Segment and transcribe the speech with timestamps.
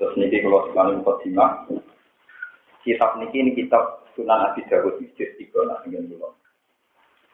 [0.00, 1.68] Terus niki kalau sekali mukadimah,
[2.88, 6.32] kitab niki ini kitab Sunan Abi Dawud juz tiga nah ingin dulu.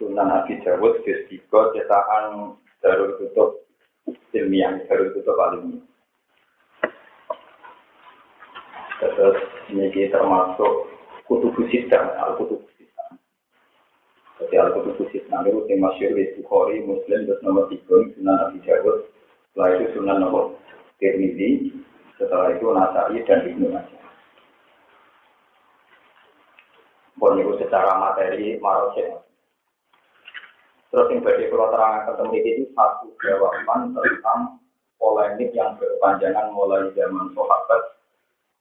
[0.02, 3.62] Sunan Abi Dawud juz tiga cetakan Darul Kutub
[4.34, 5.78] ilmiah, Darul Kutub alumni.
[8.98, 9.38] Terus
[9.70, 10.90] niki termasuk
[11.30, 13.14] kutubu sidang, al kutubu sidang.
[14.42, 18.58] Jadi al kutubu sidang itu yang masyur di Bukhari, Muslim, terus nomor tiga Sunan Abi
[18.66, 19.06] Dawud,
[19.54, 20.58] itu Sunan nomor
[20.98, 21.76] Tirmidzi,
[22.16, 24.04] setelah itu Nasai dan Ibnu Majah.
[27.16, 29.24] Pun itu secara materi marosnya.
[30.92, 34.40] Terus yang bagi kalau terangkan ketemu itu satu jawaban tentang
[34.96, 37.82] polemik yang berpanjangan mulai zaman sahabat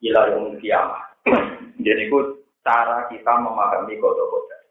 [0.04, 1.04] ila yang kiamat.
[1.86, 2.20] Jadi itu
[2.64, 4.62] cara kita memahami kodok-kodok.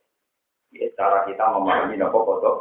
[0.75, 2.57] Ya, cara kita memahami nopo kodok.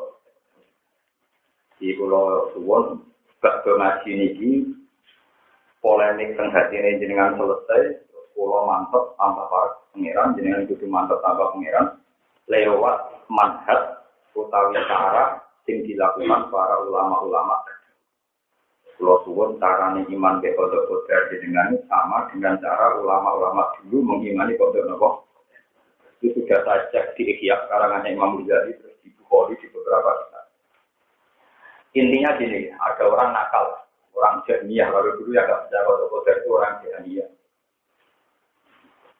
[1.81, 3.01] Di pulau Suwon,
[3.43, 4.82] gak ngaji
[5.83, 11.99] polemik teng ini jenengan selesai, pulau mantep tanpa para pangeran, jenengan itu mantep tanpa pangeran,
[12.47, 12.95] lewat
[13.27, 17.59] manhat utawi cara sing dilakukan para ulama-ulama.
[18.95, 24.87] Pulau suwun carane iman be kodok kodok jenengan sama dengan cara ulama-ulama dulu mengimani kodok
[24.87, 25.09] nopo.
[26.23, 30.45] Itu sudah saya cek di Ikhya karangannya Imam Ghazali terus di Bukhari di beberapa kitab.
[31.99, 33.82] Intinya gini, ada orang nakal,
[34.13, 37.29] orang jahmiyah, kalau dulu ya nggak bisa kodok itu orang jahmiyah.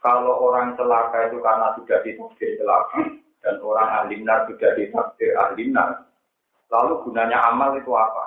[0.04, 3.02] Kalau orang celaka itu karena sudah ditakdir celaka,
[3.40, 6.06] dan orang ahli nar sudah ditakdir ahli nar,
[6.68, 8.26] lalu gunanya amal itu apa?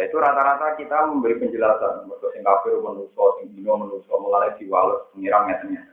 [0.00, 5.08] Ya, itu rata-rata kita memberi penjelasan, untuk sing kafir menuso, sing dino menuso, mulai diwales,
[5.12, 5.84] pengiram metenya.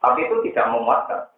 [0.00, 1.28] Tapi itu tidak memuaskan.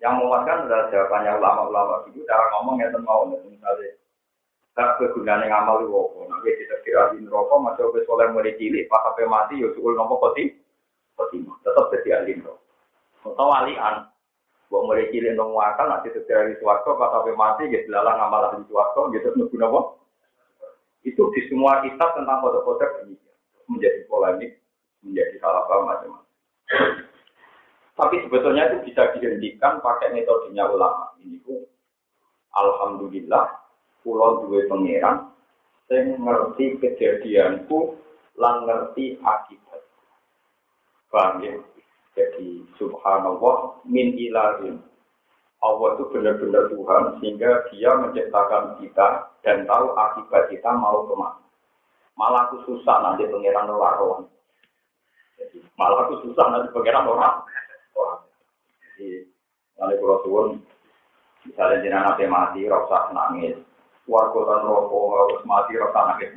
[0.00, 3.99] Yang memuaskan adalah jawabannya ulama-ulama itu cara ngomong ya mau misalnya
[4.70, 6.18] Tak kegunaan yang amal itu apa?
[6.30, 9.98] Nanti kita kira di neraka, masih obes oleh mulai cilik, pas sampai mati, ya suul
[9.98, 10.46] nopo poti,
[11.18, 12.62] poti tetap jadi ahli neraka.
[13.26, 14.06] Atau walian,
[14.70, 18.62] buat mulai cilik nong wakal, nanti secara di suwarto, pas sampai mati, gitu lalang ngamal
[18.62, 19.80] di suwarto, gitu nunggu nopo.
[21.02, 23.18] Itu di semua kitab tentang kode-kode ini
[23.66, 24.62] menjadi polemik,
[25.02, 26.30] menjadi salah paham macam-macam.
[27.98, 31.12] Tapi sebetulnya itu bisa dihentikan pakai metodenya ulama.
[31.20, 31.40] Ini
[32.54, 33.44] alhamdulillah,
[34.02, 35.30] pulau duwe pangeran
[35.90, 37.98] sing ngerti kejadianku
[38.38, 39.82] lan ngerti akibat.
[41.10, 41.58] Paham ya?
[42.14, 44.78] Jadi subhanallah min ilahin.
[45.60, 51.44] Allah itu benar-benar Tuhan sehingga dia menciptakan kita dan tahu akibat kita mau ke mana.
[52.16, 54.24] Malah aku susah nanti pangeran orang.
[55.36, 57.44] Jadi malah aku susah nanti pangeran orang.
[58.96, 59.28] Jadi
[59.76, 60.48] nanti kalau turun
[61.44, 63.56] misalnya jenazah mati, rasa nangis,
[64.10, 66.34] warga dan rokok harus mati rasa nangis.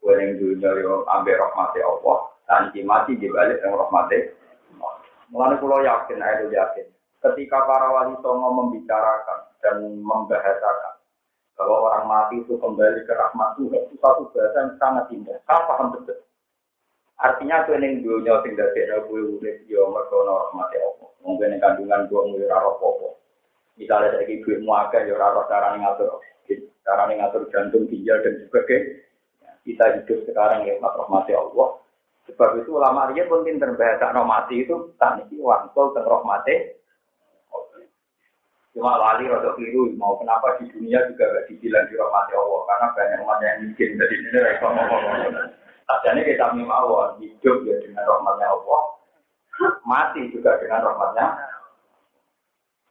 [0.00, 4.32] Gue yang dunia yo ambil rahmati Allah, dan mati dibalik yang rahmati.
[5.30, 6.86] Mulai pulau yakin, ayo yakin.
[7.20, 10.94] Ketika para wali songo membicarakan dan membahasakan
[11.54, 15.36] bahwa orang mati itu kembali ke rahmat Tuhan, itu satu bahasa yang sangat indah.
[15.44, 16.16] Saya paham betul.
[17.20, 21.10] Artinya tuh yang dunia sing dadi gue udah yo mergo rahmati Allah.
[21.20, 23.10] Mungkin kandungan gue ngurus apa
[23.76, 26.20] Misalnya dari duit muaga ya ora cara ngatur
[26.84, 29.04] cara ngatur jantung, ginjal dan sebagainya.
[29.60, 31.80] Kita hidup sekarang ya rahmati Allah.
[32.28, 36.80] Sebab itu ulama dia pun pinter bahasa mati itu tak niki wangsul dan rahmati.
[38.70, 42.86] Cuma lali atau keliru mau kenapa di dunia juga gak dibilang di rahmati Allah karena
[42.94, 45.02] banyak umat yang miskin jadi ini mereka ngomong.
[45.90, 48.82] Tadinya kita mimawon hidup ya dengan rahmatnya Allah,
[49.82, 51.26] mati juga dengan rahmatnya.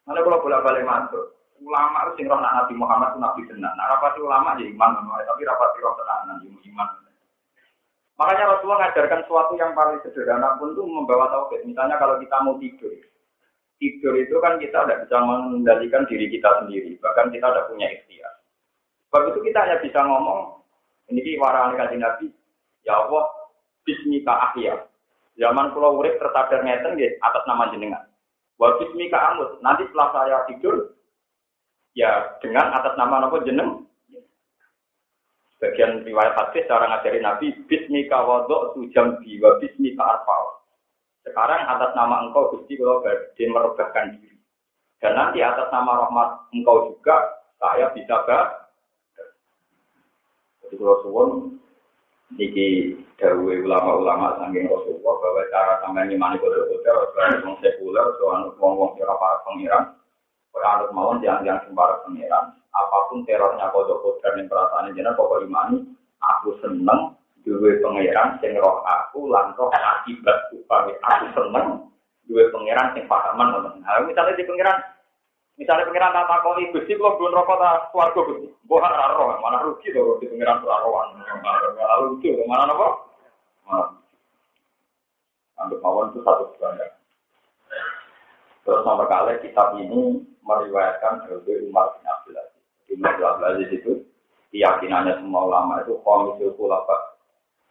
[0.03, 3.73] Mana kalau bolak balik masuk, ulama itu sing roh Nabi Muhammad itu nabi tenan.
[3.75, 6.87] Nah, rapati ulama ya iman, tapi rapati roh tenan ya iman.
[8.19, 11.63] Makanya Rasulullah mengajarkan sesuatu yang paling sederhana pun itu membawa tauhid.
[11.63, 12.91] Misalnya kalau kita mau tidur,
[13.79, 18.33] tidur itu kan kita tidak bisa mengendalikan diri kita sendiri, bahkan kita tidak punya ikhtiar.
[19.07, 20.59] Sebab itu kita hanya bisa ngomong,
[21.15, 22.27] ini warani kaji Nabi,
[22.83, 23.23] ya Allah,
[23.87, 24.85] Bismika ahya.
[25.39, 28.03] Zaman pulau urip tersadar ngeten atas nama jenengan.
[28.59, 29.63] Wa bismika amut.
[29.63, 30.98] Nanti setelah saya tidur,
[31.99, 33.83] ya dengan atas nama nopo jeneng.
[35.59, 40.63] Bagian riwayat hadis cara ngajari Nabi bismika wadok tujam wa bismika arfal.
[41.27, 44.39] Sekarang atas nama engkau Gusti kalau badhe merebahkan diri.
[45.03, 48.71] Dan nanti atas nama rahmat engkau juga saya bisa gak
[50.63, 51.29] jadi kalau suwon
[52.37, 59.11] niki dawe ulama-ulama saking Rasulullah bahwa cara sampai imani kode-kode harus sekuler soal wong-wong kira
[59.17, 59.98] para pengiran
[60.53, 65.45] Kalau mawon yang yang sembar pengiran, apa pun terornya kodok kodok dan perasaan jenar pokok
[65.47, 65.87] imani,
[66.19, 67.15] Aku seneng
[67.47, 71.87] duwe pangeran sing roh aku lan roh akibat upami aku seneng
[72.27, 73.79] duwe pangeran sing pahaman ngoten.
[73.79, 74.77] Nah, misalnya di pangeran
[75.55, 78.51] misalnya pangeran tak takoni Gusti kula belum rokok ta swarga Gusti.
[78.67, 81.07] Mbok ora roh, mana rugi to di pangeran ora rohan.
[82.03, 82.75] Lucu, mana?
[82.75, 83.95] Mana?
[85.59, 86.95] Anggap mawon itu satu kebanggaan.
[88.69, 92.61] Terus nomor kali kitab ini meriwayatkan dari Umar bin Abdul Aziz.
[92.93, 93.91] Umar bin Abdul Aziz itu
[94.53, 97.09] keyakinannya semua ulama itu komisil kulafat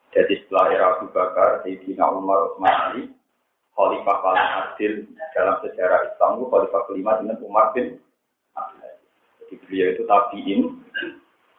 [0.09, 3.03] jadi setelah era Abu Bakar, Sayyidina Umar, Utsman Ali,
[3.77, 4.93] Khalifah paling adil
[5.37, 8.01] dalam sejarah Islam itu Khalifah kelima dengan Umar bin
[8.57, 8.89] Abdul
[9.39, 10.61] Jadi beliau itu tabiin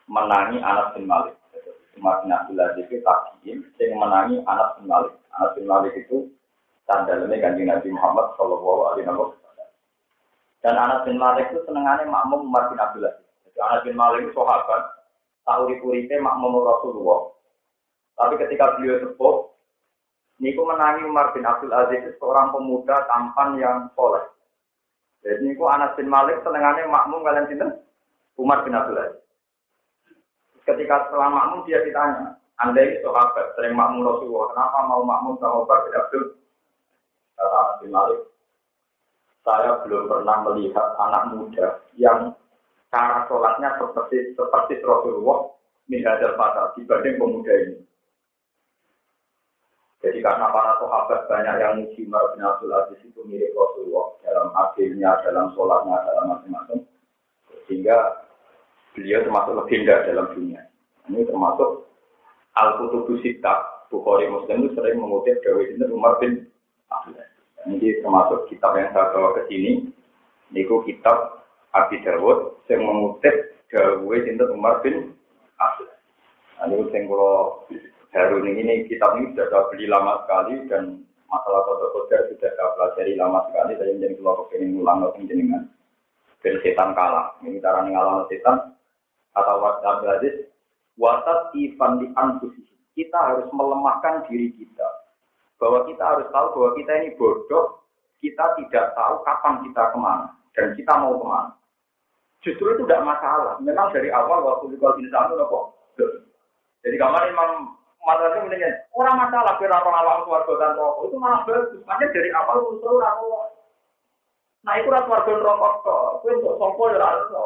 [0.10, 1.38] menangi Anas bin Malik.
[1.96, 5.14] Umar bin Abdul Aziz itu tabiin yang menangi Anas bin Malik.
[5.38, 6.34] Anas bin Malik itu
[6.90, 9.70] sandalnya ganti Nabi Muhammad Shallallahu Alaihi Wasallam.
[10.66, 13.54] Dan Anas bin Malik itu senengannya makmum Umar bin Abdul Aziz.
[13.62, 15.06] Anas bin Malik itu sahabat,
[15.46, 15.78] tahu di
[16.18, 17.30] makmum Rasulullah.
[18.18, 19.50] Tapi ketika beliau sepuh,
[20.40, 24.24] Niku menangi Umar bin Abdul Aziz seorang pemuda tampan yang soleh.
[25.20, 27.68] Jadi niku Anas bin Malik senengannya makmum kalian sini
[28.40, 29.20] Umar bin Abdul Aziz.
[30.64, 35.60] Ketika setelah makmum dia ditanya, anda ini sahabat sering makmum Rasulullah, kenapa mau makmum sama
[35.60, 36.24] Umar bin Abdul
[39.50, 42.38] Saya belum pernah melihat anak muda yang
[42.94, 45.50] cara sholatnya seperti seperti Rasulullah
[45.90, 46.38] min hadal
[46.78, 47.78] dibanding pemuda ini.
[50.00, 54.48] Jadi karena para sahabat banyak yang muji Umar bin Abdul Aziz itu mirip Rasulullah dalam
[54.56, 56.80] akhirnya, dalam sholatnya, dalam macam-macam.
[57.68, 58.24] Sehingga
[58.96, 60.62] beliau termasuk legenda dalam dunia.
[61.12, 61.90] Ini termasuk
[62.56, 66.48] Al-Qutubu Sita, Bukhari Muslim itu sering mengutip ini Umar bin.
[67.68, 69.92] Ini termasuk kitab yang saya bawa ke sini.
[70.50, 75.14] Niku kitab Abi Dawud yang mengutip Dawi ini Umar bin
[75.62, 76.02] Abdul Aziz.
[76.66, 77.62] Ini yang kalau
[78.10, 83.14] Harun ini kitab ini sudah saya beli lama sekali dan masalah foto-foto sudah saya pelajari
[83.14, 83.78] lama sekali.
[83.78, 85.70] Saya menjadi kelompok ini ulang lagi dengan
[86.42, 87.38] dan setan kalah.
[87.46, 88.74] Ini cara ngalah setan
[89.38, 90.36] atau Abdul Aziz.
[90.98, 92.66] Watat ivan di anfusi.
[92.98, 94.99] Kita harus melemahkan diri kita.
[95.60, 97.84] Bahwa kita harus tahu bahwa kita ini bodoh.
[98.20, 100.28] Kita tidak tahu kapan kita ke mana.
[100.56, 101.52] Dan kita mau ke mana.
[102.40, 103.60] Justru itu tidak masalah.
[103.60, 105.66] Memang dari awal waktu di insan itu kok.
[106.80, 107.80] Jadi kamar Imam
[108.10, 112.58] masalahnya mendingan orang masalah orang alam keluarga dan rokok itu malah bagus makanya dari awal
[112.72, 113.46] usul rokok
[114.64, 117.44] nah itu rasa keluarga rokok kok itu untuk sopo ya rasa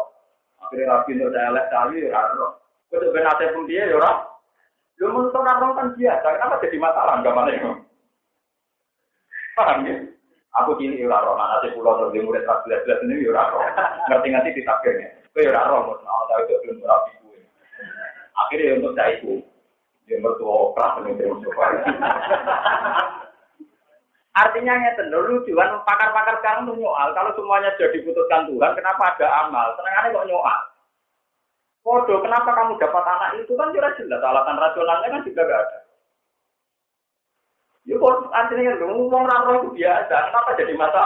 [0.64, 4.30] akhirnya rapi untuk lihat kali ya itu untuk benate pun dia ya rasa
[5.02, 7.52] lu menurut orang kan biasa kenapa jadi masalah enggak mana
[9.58, 9.96] paham ya?
[10.62, 13.58] Aku kini ya rasa nanti pulau terus murid kelas belas belas ini ya rasa
[14.10, 15.98] ngerti ngerti di takdirnya itu ya rasa mau
[16.30, 17.12] tahu itu belum rapi
[18.34, 19.42] akhirnya untuk saya itu
[20.06, 21.00] dia mertua opera
[24.34, 27.14] Artinya ya lucuan pakar-pakar sekarang tuh nyoal.
[27.14, 29.78] Kalau semuanya sudah diputuskan Tuhan, kenapa ada amal?
[29.78, 30.60] Senangannya kok nyoal.
[31.86, 33.54] Kodo, kenapa kamu dapat anak itu?
[33.54, 35.78] Kan jelas jelas alasan rasionalnya kan juga gak ada.
[37.84, 41.06] Ya kok artinya kan ngomong raro itu biasa, kenapa jadi mata?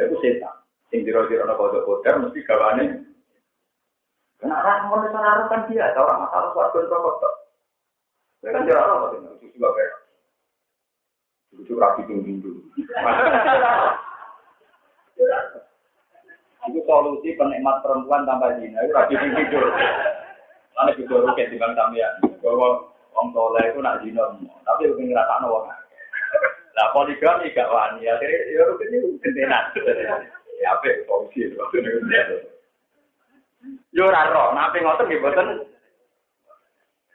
[0.00, 0.56] Ya itu setan.
[0.88, 3.10] Sing diro-diro ana kodok mesti gawane
[4.40, 7.34] orang mau sana kan dia, ada orang masalah suatu rokok kok.
[8.40, 9.94] Saya kan jarang apa itu lucu juga kayak
[11.52, 12.60] lucu rapi tinggi dulu.
[16.72, 19.68] Itu solusi penikmat perempuan tanpa zina itu rapi tinggi dulu.
[20.72, 22.08] Karena juga rugi di bang ya.
[22.40, 22.88] Bahwa
[23.20, 24.24] orang soleh itu nak zina,
[24.64, 25.68] tapi lebih ngerasa nawa.
[26.72, 29.68] Nah poligami gak wani, akhirnya ya rugi itu gentenan.
[30.60, 31.60] Ya apa solusi itu.
[33.92, 35.68] Yo ora ro, nape ngoten nggih boten.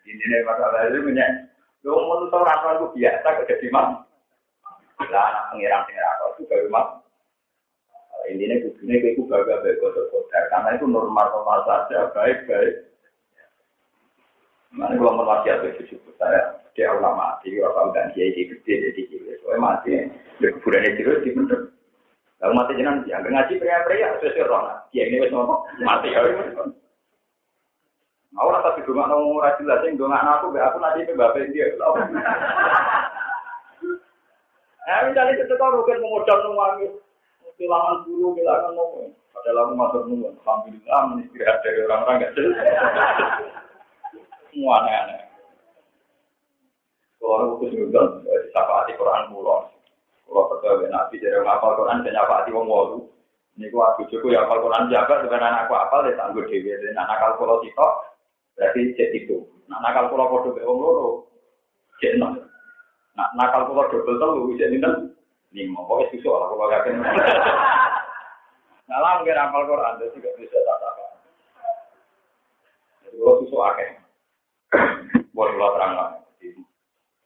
[0.06, 1.26] Ini masalah itu punya.
[1.82, 4.06] Yo menurut ora ro biasa kok dadi mam.
[5.10, 6.86] Lah anak pengirang sing ora itu baru mam.
[8.30, 12.74] Intinya kudune itu bangga baik kodar karena itu normal normal saja baik baik.
[14.76, 19.02] Mana kalau merwasiat itu cukup saya dia ulama mati, kalau dan dia jadi gede jadi
[19.08, 19.96] gede, soalnya mati,
[20.44, 21.72] ya kuburannya terus di bener.
[22.44, 24.76] Lalu mati jenang dia, ngaji pria-pria, sesuai roh.
[24.92, 26.20] Dia ini wes ngomong, mati ya.
[28.36, 31.72] Aku rasa di rumah nong rajin lah, sing dongak aku, aku nanti ke bapak dia.
[34.86, 36.86] Nah, misalnya itu kan rugen mengucap nungwangi,
[37.58, 39.10] kehilangan guru, kehilangan nopo.
[39.34, 42.54] Padahal aku masuk nunggu, alhamdulillah menistirahat dari orang-orang gak jelas.
[44.56, 45.20] Semua aneh-aneh.
[47.20, 49.68] Kalau aku kesulitan, disapa hati Quran pulau.
[50.24, 53.04] Kalau percaya nabi dari ngapal Quran dan apa hati wong walu.
[53.60, 57.04] Ini gua aku cukup ya apal Quran jaga dengan anakku apal ya tangguh dewi dan
[57.04, 57.88] anak kalau kita
[58.56, 59.44] Berarti cek itu.
[59.68, 61.28] Nah, nakal pulau podo be wong loro.
[62.00, 62.40] Cek enam.
[63.20, 65.12] Nah, nakal pulau double telu cek dinten
[65.52, 65.84] lima.
[65.84, 67.12] Pokoknya susu lah kalau gak kena.
[68.86, 70.78] Nah, lah mungkin amal Quran itu juga bisa tak
[73.02, 74.05] Jadi kalau susu akeh.
[75.36, 75.94] Boleh kalau terang.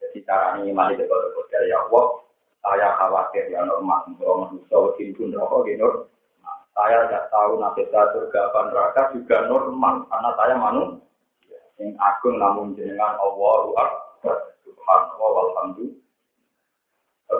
[0.02, 2.18] Jadi cara ini mali dekat dari Allah.
[2.60, 4.10] Saya khawatir ya normal.
[4.18, 5.88] Kalau manusia wakil pun rokok gitu.
[6.74, 9.94] Saya tidak tahu nasib surga apa neraka juga normal.
[10.10, 11.10] Karena saya manusia
[11.80, 15.96] yang agung namun jenengan Allahu Akbar subhanallah walhamdulillah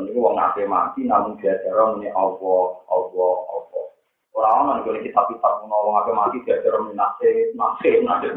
[0.00, 3.86] ini wong nate mati namun diajar ini Allah Allah Allah
[4.32, 8.28] orang orang kita kitab-kitab wong nate mati diajar ini nase nase nase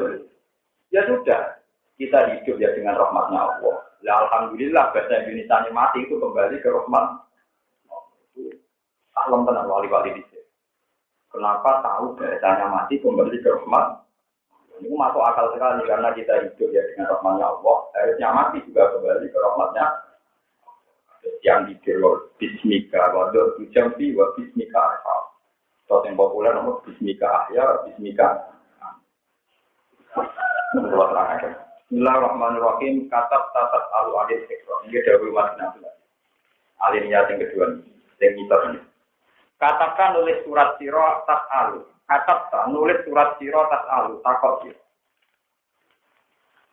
[0.91, 1.62] ya sudah
[1.97, 7.05] kita hidup ya dengan rahmatnya Allah ya alhamdulillah bahasa Indonesia mati itu kembali ke rahmat
[9.13, 10.23] salam tenang wali-wali di
[11.33, 14.05] Kenapa tahu bahasanya mati kembali ke rahmat
[14.81, 17.77] ini masuk akal sekali karena kita hidup ya dengan rahmatnya Allah.
[17.93, 19.85] Harusnya mati juga kembali ke rahmatnya.
[21.39, 25.17] Yang dikira Bismika, waduh tujampi wa Bismika arha.
[25.87, 28.27] Terus yang populer nomor Bismika ahya, Bismika.
[31.93, 33.05] Bismillahirrahmanirrahim.
[33.05, 34.81] Katab tatat alu adil sektor.
[34.89, 35.85] Ini dari umat Nabi.
[36.81, 37.85] Alimnya yang kedua ini.
[38.17, 38.79] Yang kita ini.
[39.61, 41.85] Katakan nulis surat siro tat alu.
[42.09, 44.81] Katab nulis surat siro tas alu takut siro.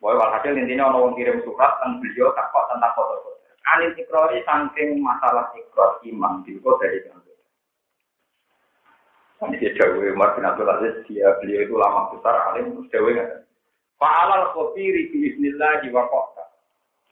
[0.00, 3.44] Boy walhasil intinya orang kirim surat dan beliau takut tentang foto-foto.
[3.76, 7.36] Anil ikrori saking masalah ikrar iman di dari kantor.
[9.52, 13.49] Ini dia Dawe Umar bin Abdul Aziz, dia beliau itu lama besar alim terus nggak
[14.00, 16.44] Fa'alal khobiri biiznillah wa qota.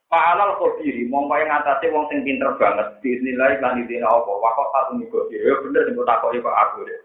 [0.08, 4.32] Fa'alal khobiri, mongko yang ngatasi wong sing pinter banget biiznillah lan idina apa?
[4.32, 5.04] Wa qota tuni
[5.36, 6.96] Ya bener sing takoki kok aku deh.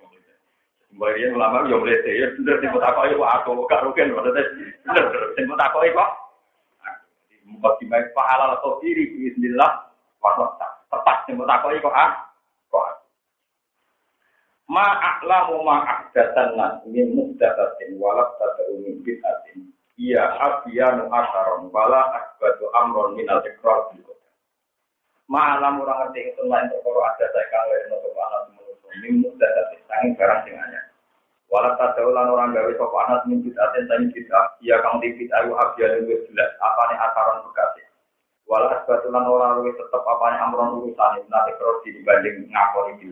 [0.96, 3.52] Mbarian ulama yo mlete ya bener sing takoki kok aku.
[3.68, 4.44] Gak rugen maksudnya
[4.88, 6.12] bener sing takoki kok
[7.44, 9.92] Muka dimain pahala atau diri bismillah
[10.24, 12.32] wasata tepat sing takoki kok ah
[12.72, 13.04] kok
[14.72, 21.70] Ma a'lamu ma ahdatan nas min muhdatatin walak tad'u min bid'atin Iya abiyanu asaron.
[21.70, 24.14] Wala akbatu amron min al-ikrar bil
[25.34, 30.56] orang ngerti itu lain perkara ada saya untuk anak manusia min muhdatatin sanging barang sing
[30.60, 30.86] anyar
[31.54, 35.46] Walau tak lan orang gawe sapa anas min bid'atin tani bid'ah, iya kang di bid'ah
[35.46, 37.86] yu abya luwih jelas apane akaran bekasi.
[38.50, 43.06] Walau asbatulan orang luwih tetep apane amron urusan nanti terus dibanding ngakoni.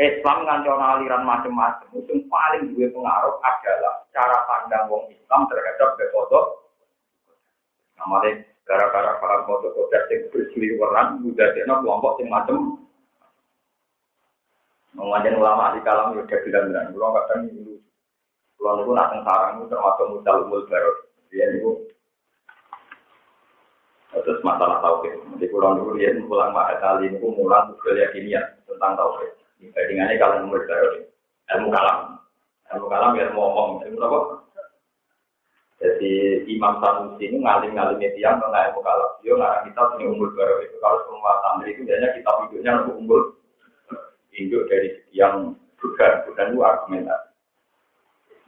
[0.00, 6.40] Islam ngancon aliran macam-macam, itu paling dua pengaruh adalah cara pandang wong Islam terhadap befoto.
[8.00, 11.48] Namanya gara-gara paham foto-foto yang berseliweran, udah
[11.84, 12.82] kelompok yang macam
[14.92, 17.80] Mengajar ulama di kalam ya bilang bilang, kalau kadang ini
[18.60, 20.92] kalau itu nak sarang itu termasuk mudah umul baru.
[21.34, 21.70] Dia itu
[24.12, 25.18] terus masalah tauhid.
[25.34, 29.41] Jadi kalau dulu dia pulang mahal kali ini mulang budaya kimia tentang tauhid.
[29.62, 31.06] Dibandingannya kalau umul baru,
[31.54, 32.18] ilmu kalam,
[32.74, 34.18] ilmu kalam ya mau ngomong, ilmu apa?
[35.82, 39.10] Jadi Imam Sanusi ini ngalim-ngalim tiang tentang ilmu kalam.
[39.22, 40.76] Dia ngarang kita punya umur baru itu.
[40.78, 43.22] Kalau semua santri itu biasanya kita hidupnya untuk umur
[44.34, 47.28] induk dari yang bukan bukan itu argumentasi.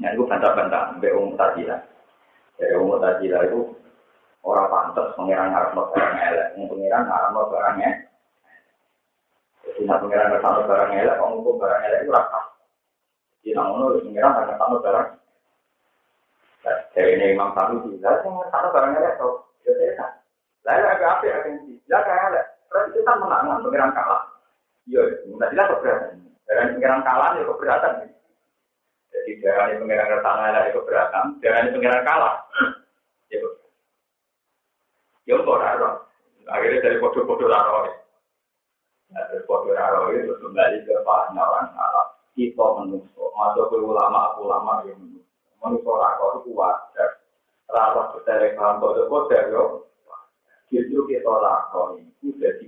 [0.03, 1.81] Nah itu bantah-bantah sampai umum tajilah.
[2.59, 3.61] Dari umum tajilah itu
[4.47, 7.91] orang pantas mengira ngarep barang elek, mengira ngarep barangnya.
[7.91, 8.04] Jadi
[9.85, 12.41] nak mengira ngarep barang elek, kalau ngumpul barang elek itu rasa.
[13.45, 15.09] Jadi namun itu mengira ngarep barang.
[16.95, 19.35] Dari ini Imam Sami juga, saya ngarep barang elek tuh.
[19.65, 20.07] Ya saya
[20.65, 21.37] Lalu agak apa ya,
[21.89, 22.47] ya kayak elek.
[22.73, 24.23] Terus kita menang, mengira kalah.
[24.85, 26.13] Iya, tidak jelas keberatan.
[26.45, 27.93] Dengan pengiran kalah ya keberatan.
[29.09, 31.25] Jadi dengan pengiran ke sana ya keberatan.
[31.41, 32.35] Dengan pengiran kalah.
[33.33, 33.71] Ya keberatan.
[35.25, 35.95] Ya kok.
[36.45, 38.04] Akhirnya dari foto-foto raro.
[39.15, 42.07] Nah, dari foto raro itu kembali ke orang salah.
[42.35, 43.31] Kita menusuk.
[43.39, 45.31] Masuk ke ulama-ulama yang menusuk.
[45.63, 47.23] Menusuk raro itu wajar.
[47.71, 49.63] Raro bertelek paham foto-foto ya.
[50.75, 52.67] Justru kita raro itu jadi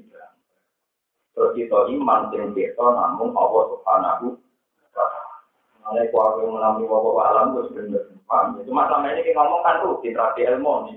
[1.37, 6.09] Terus kita iman sing kita namun Allah Subhanahu wa taala.
[6.09, 8.09] kuwi mengalami wawa alam wis bener.
[8.25, 8.57] Paham?
[8.65, 10.97] Cuma sama ini kita ngomong kan tuh interaksi ilmu nih.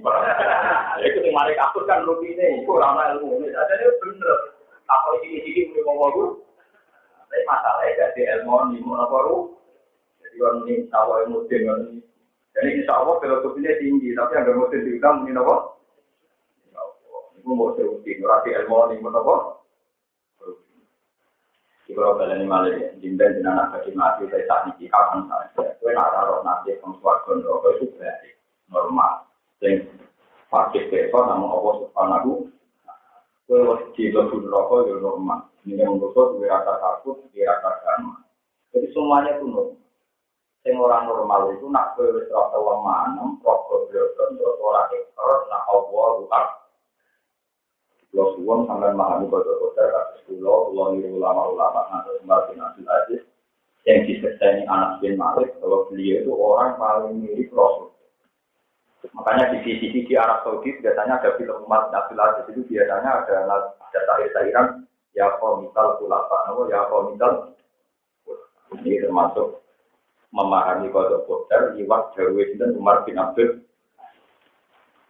[1.11, 3.43] Itu yang kapur kan rutine itu ora ilmu.
[3.43, 4.58] Jadi bener.
[4.89, 6.25] Apa ini iki muni wawa ku?
[7.29, 9.53] Tapi masalahnya gak ilmu nih mau
[10.25, 12.01] Jadi orang ini tahu ilmu dengan ini.
[12.57, 15.55] Jadi insya Allah filosofinya tinggi, tapi yang gak diundang ini apa?
[17.45, 19.35] Mau serutin, berarti ilmu ini mau apa?
[21.99, 25.73] Baleni malah dimben dengan anak bagi mati, saya tak niki kapan saja.
[25.81, 28.29] Kue nak taruh nanti neraka itu berarti
[28.69, 29.25] normal.
[29.57, 29.89] Sing
[30.47, 32.31] fakir besok namun Allah subhanahu
[33.49, 35.41] Wajib di lebu neraka ya normal.
[35.65, 38.21] Ini yang menurut gue rasa takut, dia rasa karma.
[38.69, 39.81] Jadi semuanya itu normal.
[40.61, 46.07] Sing orang normal itu nak kue wis lemah, nemprok kebiasaan terus orang ekor, nak Allah
[46.21, 46.45] rutak.
[48.09, 53.21] Kalau suwon sampai memahami kode-kode kasus pulau, pulau ini ulama-ulama nanti kembali nanti aziz
[53.87, 57.95] yang disertai anak bin Malik bahwa beliau itu orang paling mirip Rasul.
[58.99, 63.35] Makanya di sisi di Arab Saudi biasanya ada film umat Nabi Aziz itu biasanya ada
[63.47, 63.57] ada
[63.95, 64.83] syair-syairan
[65.15, 67.55] ya komital kulapa, ya komital
[68.75, 69.63] ini termasuk
[70.29, 73.65] memahami kode kodar lewat Jawa dan Umar bin Abdul.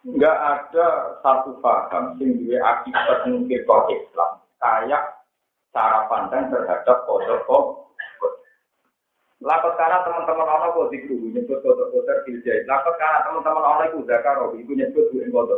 [0.00, 0.86] Enggak ada
[1.20, 5.02] satu paham sing duwe akibat mungkin Islam kayak
[5.76, 7.89] cara pandang terhadap kode kode.
[9.40, 12.68] Lakot karena teman-teman orang kok dikru nyebut kode kodar filjahit.
[12.68, 15.56] Lakot karena teman-teman orang itu zakaro itu nyebut duwe kode.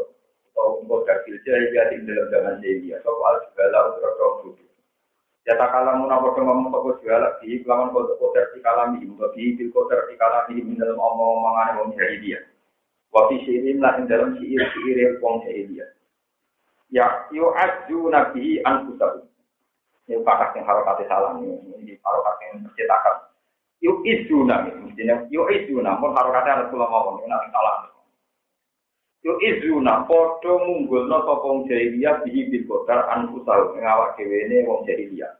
[0.55, 3.03] Atau kodar filjahit jadi dalam zaman jahiliyah.
[3.03, 4.11] Soal segala utra
[5.43, 9.67] Ya tak kalah munafik ngomong toko segala di kelaman kode kotor di kalami, bagi di
[9.75, 12.47] kotor di kalami di dalam omong-omongan wong jahiliyah.
[13.11, 15.91] Wafi syirim lah di dalam syair syair wong jahiliyah.
[16.95, 19.27] Ya yo aju nabi anfusahu.
[20.07, 23.32] Ini pakas yang harokat salah ini, ini harokat yang mencetakan.
[23.83, 27.93] Yo isu nabi, mestinya yo isu namun harokatnya Rasulullah ini nanti salah.
[29.23, 34.67] Yo izuna padha munggulno sapa wong jahiliyah bihi bil qadar anfusau ing awak dhewe ne
[34.67, 35.31] wong jahiliyah.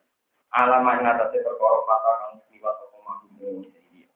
[0.55, 4.11] Alama ing atase perkara kata kang sapa mahum wong jahiliyah.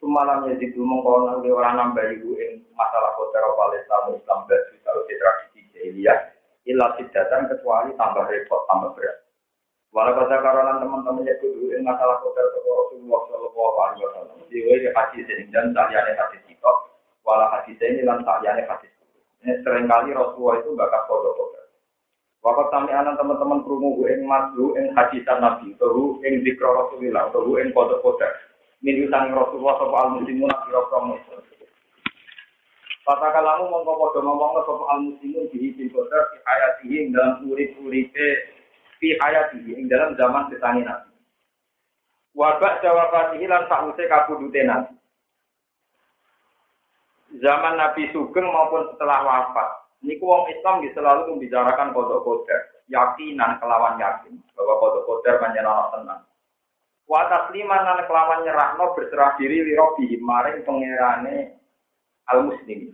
[0.00, 5.00] Semalam ya ditu mongko nang ora nambah iku ing masalah qadar Palestina Islam dan tahu
[5.08, 6.18] tradisi jahiliyah
[6.64, 9.23] illa sidatan kecuali tambah repot tambah berat.
[9.94, 14.36] Walau pada karonan teman-teman ya kudu ing masalah qadar Rasulullah sallallahu alaihi wasallam.
[14.50, 16.72] Dewe hadis dan saliyane hadis itu
[17.22, 18.90] Walau hadis ini lan takyane hadis.
[19.46, 21.60] Ini sering kali Rasulullah itu bakal foto-foto.
[22.44, 27.56] Waktu kami anak teman-teman kerungu ing maslu ing hadisan Nabi, atau ing dikro Rasulullah, atau
[27.56, 28.28] ing foto-foto.
[28.84, 31.16] Min utang Rasulullah sopo al muslimun akhirat kamu.
[33.04, 37.48] Kata kalamu mongko podo ngomong sopo al muslimun di hijin kodar di hayatihi ing dalam
[37.48, 38.28] urip-uripe
[39.04, 41.12] di hayatihi ing dalam zaman kesangi Nabi.
[42.32, 44.96] Wabak jawabatihi lan sakwuse kabudute Nabi
[47.42, 49.68] zaman Nabi Sugeng maupun setelah wafat.
[50.04, 52.60] Niku wong Islam selalu membicarakan kodok kodar,
[52.92, 56.22] yakinan kelawan yakin bahwa kodok kodar panjenengan tenang.
[57.08, 59.76] Wa tasliman lan kelawan nyerahno berserah diri li
[60.20, 61.56] maring pangerane
[62.28, 62.92] al muslim.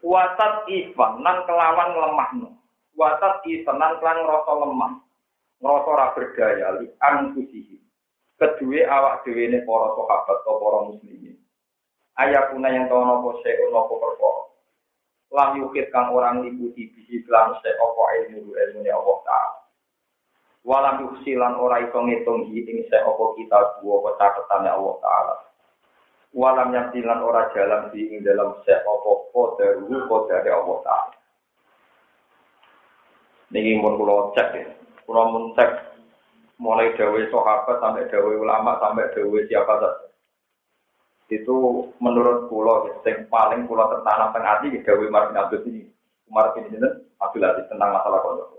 [0.00, 2.48] Watat ifan lan kelawan lemahno.
[2.98, 4.92] Watat ifan lan kelan ngrasa lemah.
[5.62, 7.76] Ngrasa ora berdaya li anfusihi.
[8.40, 11.40] Kedua awak dhewe ne para sahabat atau para muslimin
[12.20, 14.42] ayakuna yang tahu nopo se nopo perkara
[15.30, 19.58] lam yukit kang orang ngikuti bisi kelan se opo ilmu ilmu ya Allah taala
[20.66, 25.34] walam yuksilan ora iso ngitung ing se kita dua catatan ya Allah taala
[26.36, 31.16] walam yasilan ora jalan di ing dalam se opo kodaru kodare Allah taala
[33.50, 34.70] niki mun kula cek ya
[35.06, 35.70] kula mun cek
[36.60, 40.10] mulai dawe sahabat sampai dawe ulama sampai dawe siapa saja
[41.30, 45.86] itu menurut pulau yang paling pulau tertanam tengah hati di Dewi Umar bin Abdul ini
[46.26, 46.82] Umar bin ini
[47.22, 48.58] Abdul Aziz tentang masalah kodok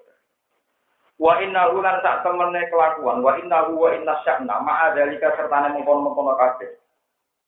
[1.22, 6.34] Wa inna ulan sak temene kelakuan, wa inna wa inna sya'na ma'a dalika serta mengkon-mengkon
[6.34, 6.82] kabeh.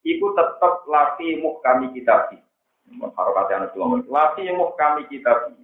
[0.06, 2.38] Iku tetep lati kami kita bi.
[3.18, 4.46] Harokat yang itu lati
[4.78, 5.58] kami kita bi.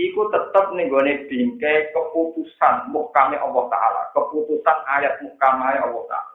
[0.00, 4.02] Iku tetep nenggone bingkai keputusan kami Allah Ta'ala.
[4.16, 6.32] Keputusan ayat kami Allah Ta'ala.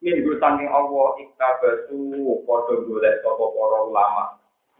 [0.00, 2.00] minggu saking Allah iktabatu
[2.48, 4.24] padha golek sapa para ulama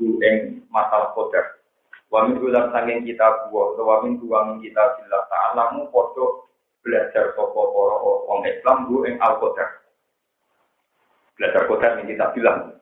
[0.01, 1.61] ku ing masalah kodar.
[2.09, 6.25] Wa minggu lan saking kita buah wa minggu wa kita bila ta'alamu padha
[6.81, 9.69] belajar sapa para wong Islam ku ing al-qadar.
[11.37, 12.80] Belajar kodar ing kita bilang.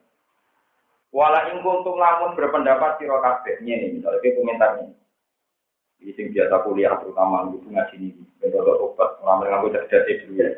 [1.09, 6.13] Wala ing kuntum lamun berpendapat sira kabeh ngene misalnya ke komentar ini.
[6.13, 8.23] Sing biasa kuliah terutama di ngaji ini.
[8.39, 10.49] Bentuk obat, orang yang ngambil cerdas dulu ya.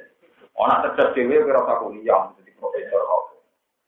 [0.58, 3.22] Orang cerdas dewi kira usah kuliah jadi profesor kok.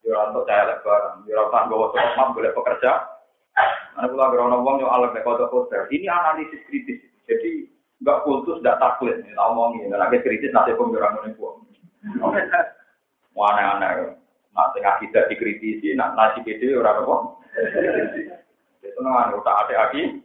[0.03, 2.91] Ya untuk saya lebaran, ya ora bawa sekolah boleh pekerja.
[3.99, 5.77] Mana pula kira orang uang yang alat kode kode.
[5.91, 7.03] Ini analisis kritis.
[7.27, 7.67] Jadi
[8.01, 9.13] nggak kultus, nggak takut.
[9.13, 11.59] Ini ngomongin, lagi kritis nanti pembicaraan ini buang.
[13.43, 14.22] Aneh-aneh.
[14.53, 17.17] Nah, tengah kita dikritisi, nah nasi gede orang apa?
[18.85, 20.21] Itu nang udah ada lagi.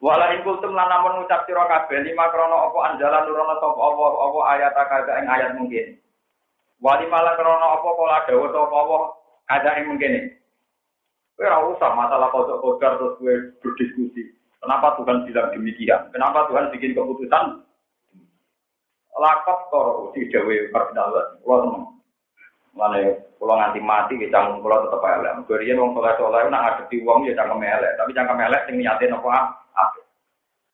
[0.00, 4.04] Wala ing kultum lan namun ngucap sira kabeh lima krana apa anjalan nurono sapa apa
[4.08, 5.86] apa ayat kada ing ayat mungkin.
[6.80, 8.96] Wali malah krana apa kala dawuh sapa apa
[9.44, 10.40] kada ing mungkin.
[11.36, 14.32] Kowe ora usah masalah kodok kodar terus kowe berdiskusi.
[14.60, 16.08] Kenapa Tuhan bilang demikian?
[16.16, 17.64] Kenapa Tuhan bikin keputusan?
[19.20, 21.36] Lakot toro di Jawa Kardinal.
[21.44, 21.84] Kulo seneng.
[22.72, 22.96] Mana
[23.36, 25.44] kulo nganti mati kita canggung kulo tetep elek.
[25.44, 28.00] Gorian wong soleh soleh nak ngadepi wong ya cangkem elek.
[28.00, 30.04] Tapi cangkem elek sing niatin apa apik.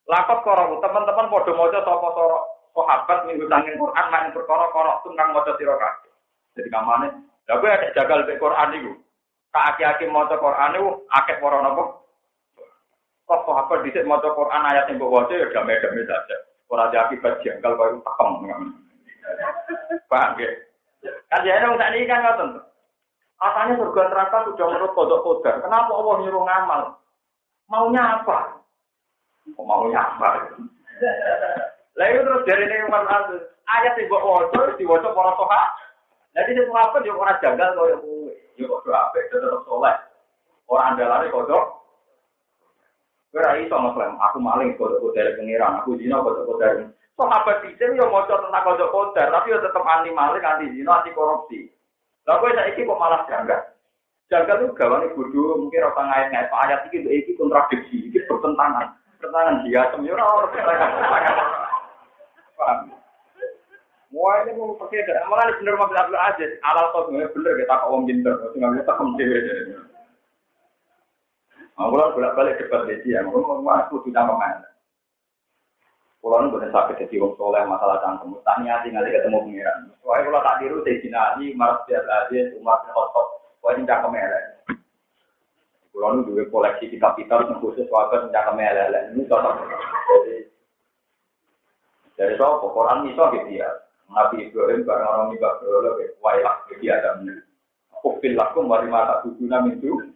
[0.07, 2.39] Lakot koro teman-teman podo mojo sapa soro
[2.71, 6.13] sahabat minggu tangin Quran main perkara koro tentang mojo kabeh.
[6.57, 7.13] Jadi kamane,
[7.45, 8.93] kowe ada jagal be Quran iku.
[9.51, 11.85] Tak aki-aki maca Quran iku akeh para napa?
[13.27, 16.37] Kok sahabat dhisik maca Quran ayat yang waca ya damai-damai saja.
[16.67, 18.31] Ora ada akibat janggal kaya takem.
[20.11, 20.51] Paham ya?
[21.31, 22.51] Kan ya wong sakniki kan ngoten.
[23.37, 25.61] Katanya surga neraka sudah menurut kodok kodar.
[25.61, 26.83] Kenapa Allah nyuruh ngamal?
[27.69, 28.65] Maunya apa?
[29.53, 30.57] Kok mau nyambar?
[31.97, 33.45] Lah itu terus dari ini Umar Aziz.
[33.67, 35.63] Ayat yang buat wajah, diwajah para soha.
[36.39, 36.97] Jadi itu apa?
[37.03, 38.35] Dia orang jagal kau yang kue.
[38.57, 39.17] Dia kok apa?
[39.19, 39.97] Dia tetap soleh.
[40.71, 41.86] Orang andalane kodok.
[43.35, 46.89] Kira iso ngeklaim, aku maling kodok kodar pengiran, aku zina kodok kodar.
[47.17, 51.11] Sahabat bisa yo maca tentang kodok kodar, tapi yo tetap anti maling, anti zina, anti
[51.13, 51.69] korupsi.
[52.25, 53.61] Lah kowe saiki kok malah janggal.
[54.27, 56.51] Janggal itu gawane bodoh, mungkin ora ngait-ngait.
[56.51, 58.99] Ayat iki iki kontradiksi, iki bertentangan.
[59.23, 60.51] Kenangan dia semua orang
[62.57, 62.89] paham?
[64.17, 68.01] Wah ini mau pakai dah, malah bener mobil Abdul Aziz, alal kau bener kita kau
[68.01, 69.39] om pinter, bisa kamu dewe.
[71.77, 74.65] Aku lah bolak balik debat di dia, mau aku tidak main.
[76.25, 79.93] Pulau ini boleh sakit jadi wong soleh masalah cangkem, tanya tinggal ketemu pengiran.
[80.01, 82.81] Soalnya kalau tak diru teh jinani, marah biar aja, cuma
[83.63, 84.45] wah ini cangkem elek.
[85.97, 89.57] Kalau nu dua koleksi kitab-kitab yang khusus waktu tentang kemelele ini cocok.
[92.21, 93.69] Dari soal Quran itu gitu ya.
[94.13, 95.89] Nabi Ibrahim barang orang ini bakal
[96.21, 97.17] wayah jadi ada.
[98.05, 100.16] Ukil lakum wali mata bujuna mintu.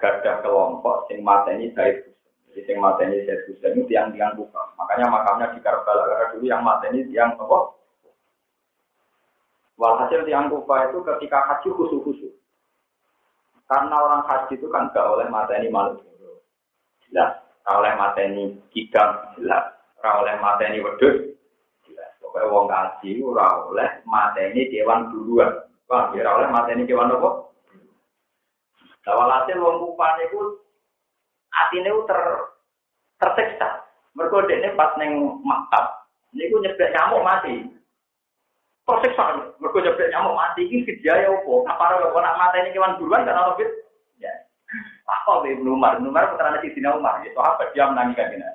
[0.00, 2.16] Gadah kelompok sing mateni Said Husain.
[2.48, 4.72] Jadi sing mateni Said Husain itu yang tiang kufa.
[4.80, 7.76] Makanya makamnya di Karbala karena dulu yang mateni tiang apa?
[9.76, 12.32] Walhasil tiang kufa itu ketika haji khusus-khusus.
[13.68, 16.10] Karena orang haji itu kan gak oleh mateni manusia.
[17.06, 17.38] Jelas.
[17.62, 19.36] Gak oleh mateni kidang.
[19.36, 19.76] Jelas.
[20.00, 21.36] Gak oleh mateni wedus.
[21.84, 22.10] Jelas.
[22.24, 25.68] Pokoknya wong haji ora oleh mateni kewan duluan.
[25.86, 27.49] Wah, ya oleh mateni kewan apa?
[29.08, 30.40] Walhasil wong kupan itu
[31.48, 32.20] atine ter
[33.16, 33.68] tersiksa.
[34.12, 36.04] Mergo dekne pas ning maktab
[36.36, 37.64] niku nyebek nyamuk mati.
[38.84, 40.68] tersiksa mergo nyebek nyamuk mati.
[40.68, 43.70] Iki ya opo kapare kok nak mateni kewan buruan kan ono fit
[44.20, 44.32] ya.
[45.08, 45.96] Apa be Umar?
[45.98, 47.24] Umar putrane Sidina Umar.
[47.24, 48.50] Ya sahabat dia menangi kan ya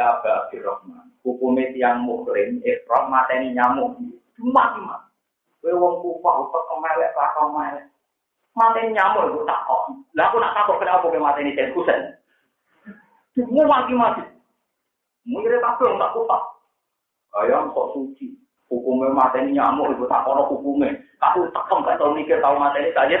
[0.00, 4.00] Aba Abdurrahman hukumnya tiang mukrim ikram mateni nyamuk.
[4.32, 4.96] Cuma cuma
[5.60, 7.89] kowe wong kufah utek kemelek lakon melek
[8.60, 12.12] mateni nyamuk iku tak kok lah aku nak takut kenapa kowe mateni Said Husain
[13.32, 14.28] semua mati-mati
[15.24, 16.42] Mungkin tak tak kufah
[17.40, 20.94] ayam kok suci hukumnya mateni nyamuk itu tak kono hukumnya.
[21.20, 23.18] Aku tekem gak tau mikir tau mateni saja.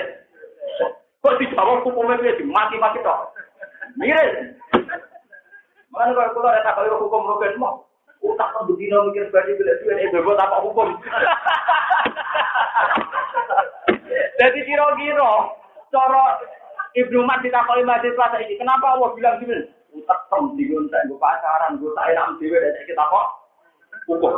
[1.20, 3.18] Kok dijawab hukumnya dia mati-mati toh.
[3.98, 4.54] Mirip.
[5.90, 7.82] Mana kalau kalau ada tak hukum rogen mau.
[8.20, 10.92] Utak kan begini mikir badi bila dia ini bebot apa hukum.
[14.10, 15.32] Jadi kira-kira
[15.94, 16.24] cara
[16.98, 19.62] Ibnu Mat ditakoni mahasiswa ini, kenapa Allah bilang gini?
[19.94, 23.26] Utak tem digontek, gue pacaran, gue tak enak dewe, dan kita kok
[24.06, 24.34] hukum.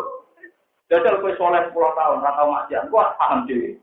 [0.93, 3.81] Jajal kue soleh 10 tahun, ratau maksiat, gua paham diri.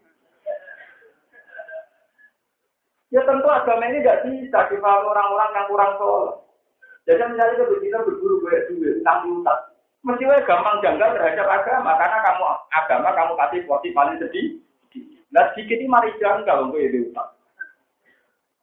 [3.09, 6.37] Ya tentu agama ini tidak bisa dipahami orang-orang yang kurang soleh.
[7.09, 9.57] Jadi misalnya kita berburu gue duit, tentang diutak.
[10.05, 12.43] Mesti gampang janggal terhadap agama, karena kamu
[12.77, 14.61] agama kamu kasih porsi paling sedih.
[15.29, 17.27] Nah sedikit ini mari janggal gue diutak.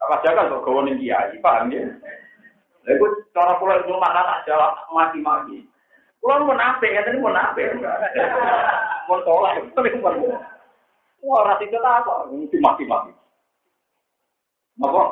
[0.02, 1.86] Apa janggal kok gue nih kiai, paham ya?
[2.86, 5.66] Lalu cara pulau itu mana tak jawab mati-mati.
[6.22, 7.62] Kulo mau nape, ya tadi mau nape.
[9.06, 10.14] Mau tolak, tapi mau.
[11.26, 12.30] Wah, rasi kita apa?
[12.30, 13.10] Mati mati mati.
[14.78, 15.02] Apa?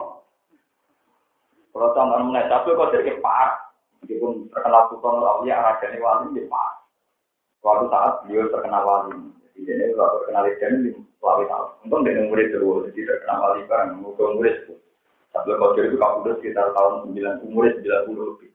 [1.75, 3.51] Kalau contoh mengenai Abdul Qadir ya pak,
[3.99, 6.71] meskipun terkenal Sultan Aulia, Raja Wali ya pak.
[7.59, 9.15] Suatu saat beliau terkenal wali.
[9.55, 10.91] Jadi ini waktu terkenal ini
[11.23, 11.65] selalu tahu.
[11.87, 14.57] Untung dia murid dulu, jadi terkenal wali bareng, murid murid.
[15.35, 17.83] Abdul Qadir itu kabudut sekitar tahun 9, umur 90
[18.15, 18.51] lebih.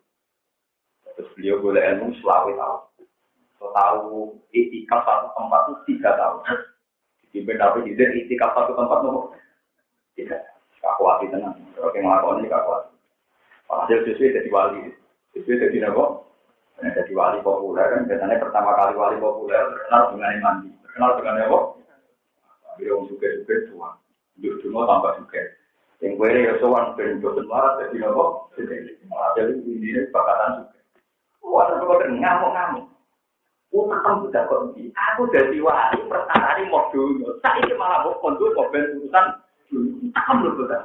[1.19, 2.77] Terus beliau boleh ilmu selalu tahu.
[3.59, 6.39] So, tahu itikaf satu tempat itu tiga tahun.
[7.35, 9.11] Di Nabi Hidir itikaf satu tempat itu
[10.15, 10.39] tiga.
[10.79, 11.59] Kakuati tenang.
[11.75, 12.95] Kalau yang melakukan ini kakuati.
[13.67, 14.95] Hasil sesuai jadi wali.
[15.35, 16.23] Sesuai jadi nabo.
[16.79, 18.07] Jadi wali populer kan.
[18.07, 20.71] Biasanya pertama kali wali populer terkenal dengan mandi.
[20.89, 21.59] terkenal dengan apa?
[22.81, 23.89] Dia mau suka suka tua,
[24.41, 25.41] dulu dulu tambah suka.
[25.99, 28.25] Yang gue ini sowan dan dua semua jadi apa?
[29.37, 30.77] Jadi ini ini bakatan suka.
[31.45, 32.85] Oh, Wah, oh, aku udah ngamuk ngamuk.
[33.69, 34.89] Aku tetap sudah kondisi.
[34.97, 37.37] Aku dari wali pertama ini mau dulu.
[37.45, 39.25] Tapi malah mau kondisi mau bentuk urusan.
[40.09, 40.79] Tetap lu sudah.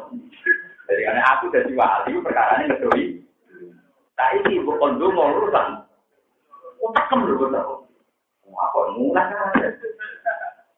[0.85, 3.07] Jadi karena aku dari wali perkara ini ngedoi.
[4.15, 5.67] Tapi ini mau kondisi mau urusan.
[6.85, 7.94] Oh, Takam tetap lu sudah kondisi.
[8.55, 9.27] Apa mulai?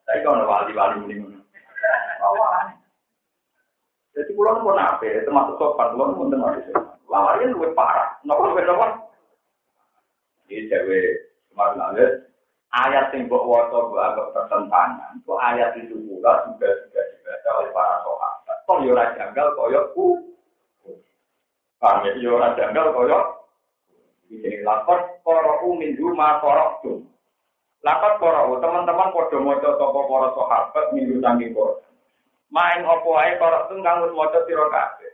[0.07, 1.37] Saya kalau wali-wali ini.
[4.17, 5.05] Jadi pulau pun apa?
[5.05, 6.73] Termasuk sopan, pulau pun termasuk.
[7.07, 8.17] Lawanya lebih parah.
[8.25, 9.13] Nopo lebih nopo.
[10.49, 12.21] Ini cewek Kemarin
[12.69, 15.17] ayat yang buat wato buat agak pertentangan.
[15.17, 18.57] Itu ayat itu pula juga juga dibaca oleh para sahabat.
[18.69, 20.07] Kok yo janggal koyo ku.
[21.81, 22.13] Ya?
[22.21, 23.19] Yo janggal koyo.
[24.29, 27.01] Ini lapor koro min rumah korok tuh.
[27.85, 31.83] Lapor koro teman-teman podo mojo toko para sahabat minggu tanggi koro.
[32.49, 35.13] Main opo ae korok tuh nggak mojo siro kabeh.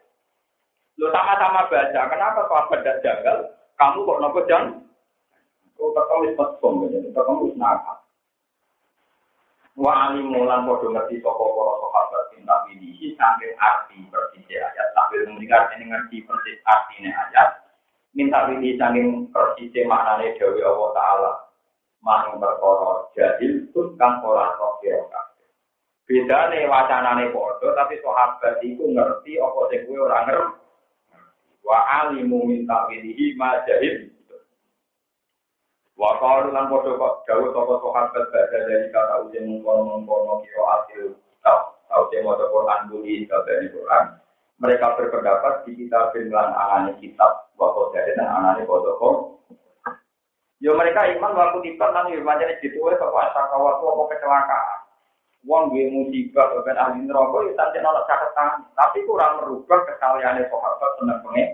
[1.00, 2.00] Lo sama-sama baca.
[2.06, 3.38] Kenapa sahabat tidak janggal?
[3.80, 4.64] Kamu kok nopo jang?
[5.82, 7.98] Oh, ketemu wis petkom, ketemu wis nakal.
[9.74, 14.88] Wa alimu lan padha ngerti sapa para sahabat sing tak ini sampai arti persis ayat
[14.94, 17.48] sampai mendengar ini ngerti persis artinya ayat.
[18.12, 21.32] Minta ini saking persis maknane dewi Allah Ta'ala.
[22.02, 25.46] Mang perkara jahil pun kang ora kok kira kabeh.
[26.02, 30.58] Bedane wacanane padha tapi sahabat iku ngerti apa sing kowe ora ngerti.
[31.62, 34.10] Wa alimu minta ini ma jahil
[35.94, 41.58] Wa qalu lan padha kok dawuh sapa sahabat badha dari kata ujian mengkono-mengkono kira kitab
[41.86, 44.04] tau sing maca Quran buli kabeh Quran.
[44.58, 49.41] Mereka berpendapat di kitab lan anane kitab wa dari dan anane padha kok.
[50.62, 54.78] Yo mereka iman waktu tiba nang yo pancen dituwe kok sakawatu apa kecelakaan.
[55.42, 60.90] Wong gue musibah ben ahli neraka yo tanpa ana catatan, tapi kurang merubah kesalahannya sahabat
[61.02, 61.50] seneng pengen.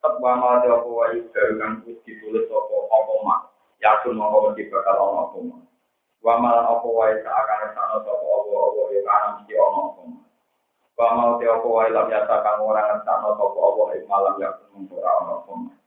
[0.00, 3.40] Tetap wama ada apa wayu dari kan ditulis apa apa mak
[3.84, 5.60] yakin mau mesti bakal ono apa mak
[6.24, 10.24] wama apa wayu seakan sana apa apa apa ya karena mesti ono apa mak
[10.96, 15.10] wama ada apa wayu lam yasa kamu orang sana apa apa ya malam yakin mengkora
[15.20, 15.79] ono apa mak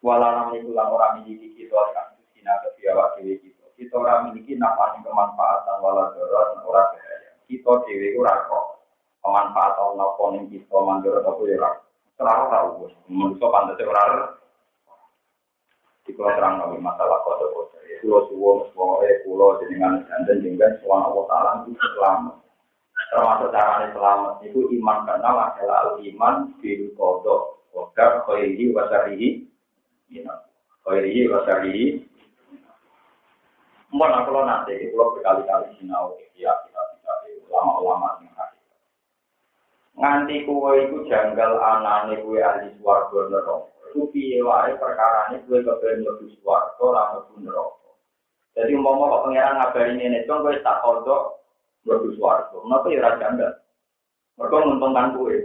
[0.00, 5.76] walau itu orang miliki kita kan sina kebiawa dewi kita kita orang miliki nafas kemanfaatan
[5.84, 8.84] walau darat orang bahaya kita dewi ora kok
[9.20, 11.70] pemanfaatan nopo ning kita mandur apa ya
[12.20, 12.92] Terlalu tahu, bos.
[13.08, 14.36] Manusia pantasnya orang
[16.04, 17.78] di pulau terang nabi masalah kode kode.
[18.02, 22.36] Pulau suwo, suwo, eh pulau dengan jantan dengan suwan Allah Taala itu selamat.
[23.10, 29.28] Termasuk caranya selamat itu iman karena adalah iman bil kodok kodar khairihi wasarihi.
[30.88, 32.02] Oleh itu, dari
[33.90, 37.12] mana kalau nanti kita berkali-kali sinau ya kita bisa
[37.50, 38.58] ulama-ulama yang hari
[39.98, 43.66] nganti kue itu janggal anane kue ahli suwargo nerong
[44.14, 47.42] piye wae perkara ini kue kebenar lebih suwargo lama pun
[48.54, 51.38] jadi umpama kok pangeran ngabari ini dong kue tak kodok
[51.86, 52.66] lebih suwargo.
[52.66, 53.52] Kenapa ya raja janggal?
[54.36, 55.38] Mereka menguntungkan kue.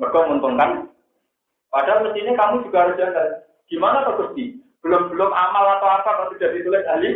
[0.00, 0.70] Mereka menguntungkan
[1.72, 3.26] Padahal mestinya kamu juga harus janggal.
[3.72, 4.60] Gimana kok Gusti?
[4.84, 7.10] Belum-belum amal atau apa kalau tidak ditulis ahli?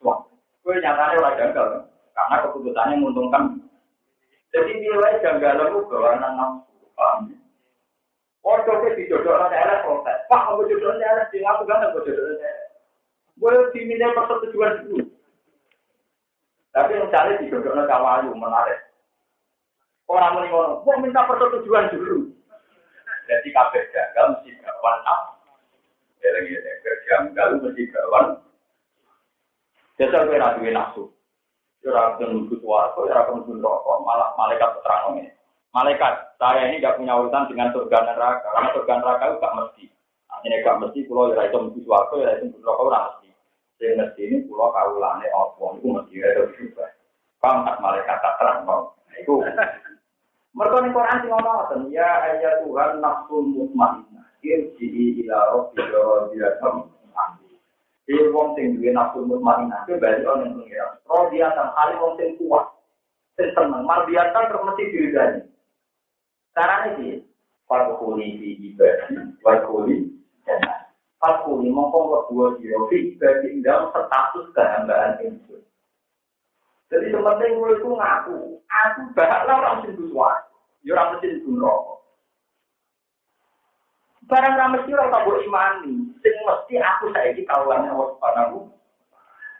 [0.00, 0.24] Wah,
[0.64, 1.66] kue nyatanya ora janggal.
[2.16, 3.62] Karena keputusannya menguntungkan
[4.52, 6.84] jadi nilai janggalan itu bawanan nafsu.
[6.92, 7.32] Paham?
[8.44, 10.18] Orang di dijodoh orang daerah protes.
[10.28, 12.68] Pak, kamu jodoh daerah, di aku kan aku jodoh daerah.
[13.40, 15.08] Gue diminta persetujuan dulu.
[16.76, 18.78] Tapi yang cari dijodoh orang kawayu, menarik.
[20.10, 22.31] Orang meninggal, mau minta persetujuan dulu.
[23.32, 25.32] Jadi kabeh janggal mesti gawan nafsu.
[26.20, 26.52] Jadi
[27.08, 28.26] janggal mesti gawan.
[29.96, 31.08] Jadi gue raduin nafsu.
[31.82, 35.34] Ora akan menuju suarga, ora menuju rokok, malah malaikat terang ini.
[35.74, 39.84] Malaikat, saya ini tidak punya urusan dengan surga neraka, karena surga neraka itu gak mesti.
[40.46, 43.28] Ini gak mesti, pulau ya itu menuju suarga, ya itu menuju rokok, ora mesti.
[43.82, 46.86] Yang mesti ini pulau kaulane opo, itu mesti ya itu juga.
[47.42, 48.62] Paham malaikat tak terang,
[49.18, 49.42] Itu
[50.52, 56.92] Mereka ning Quran sing ngoten, ya ayat Tuhan nafsul mutmainnah, irji'i ila rabbika radiyatan
[58.02, 60.86] Dia wong sing duwe nafsu mutmainnah, itu balik on yang pengira.
[61.08, 62.68] Radiyatan kali wong sing kuat,
[63.40, 65.40] sing seneng, mardiyatan terus mesti diridani.
[66.52, 67.24] Caranya sih,
[67.64, 70.12] Fakuli di ibadi, wakuli
[70.44, 70.60] dan
[71.16, 75.64] Fakuli mongkong dua dua fi ibadi dalam status kehambaan itu.
[76.92, 80.44] Jadi sepenting gue itu ngaku, aku bakal orang sing suara.
[80.84, 81.98] Ya ora mesti rokok.
[84.28, 88.68] Barang ra mesti ora tak imani, sing mesti aku saiki kawulane Allah Subhanahu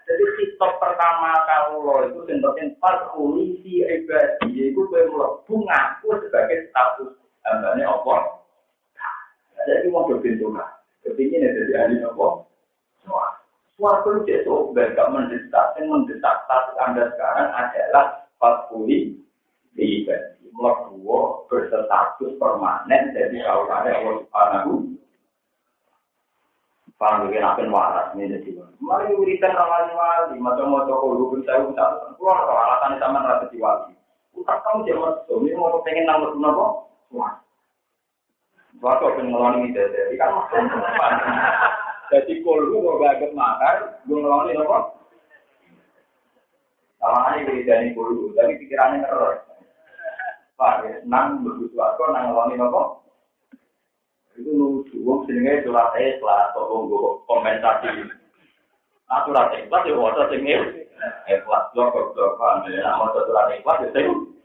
[0.03, 1.47] jadi sitok pertama
[1.79, 7.15] lo itu sing penting farkuli fi ibadi yaiku kowe mlebu ngaku sebagai status
[7.47, 8.43] hambane apa?
[9.63, 10.69] Jadi mau berbentukan.
[11.07, 12.27] Kepingin ada di ahli apa?
[13.83, 19.19] Suatu itu gak mendesak, yang mendesak status Anda sekarang adalah fakuli
[19.75, 24.75] di ibadi mlebu berstatus permanen jadi kalau ada Allah Subhanahu.
[26.95, 32.15] Paham mungkin akan waras ini jadi Mari wiridan rawani wali, macam-macam kalau pun saya bisa
[32.15, 33.99] keluar kalau alasan sama rasa di wali.
[34.39, 36.87] Utak kamu dia masuk, ini mau pengen nambah nopo?
[37.11, 37.43] Wah,
[38.79, 40.31] waktu pengen ngeloni jadi kan
[42.13, 45.01] jadi kalau gue gak makar, gue ngeloni nopo?
[47.01, 47.97] Sama aja wiridan ini
[48.37, 49.41] tapi pikirannya terus.
[50.61, 53.01] Pak, ya, nang begitu aku nang ngeloni nopo.
[54.37, 56.93] Itu lucu, wong jenenge surat ikhlas, kok wong
[57.25, 57.89] komentasi.
[59.09, 63.89] Nah, surat ikhlas ya waca sing ikhlas blok blok kan, ya mau surat ikhlas ya
[63.97, 64.37] sing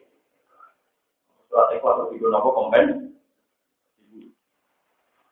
[1.52, 3.12] surat ikhlas itu nopo komen.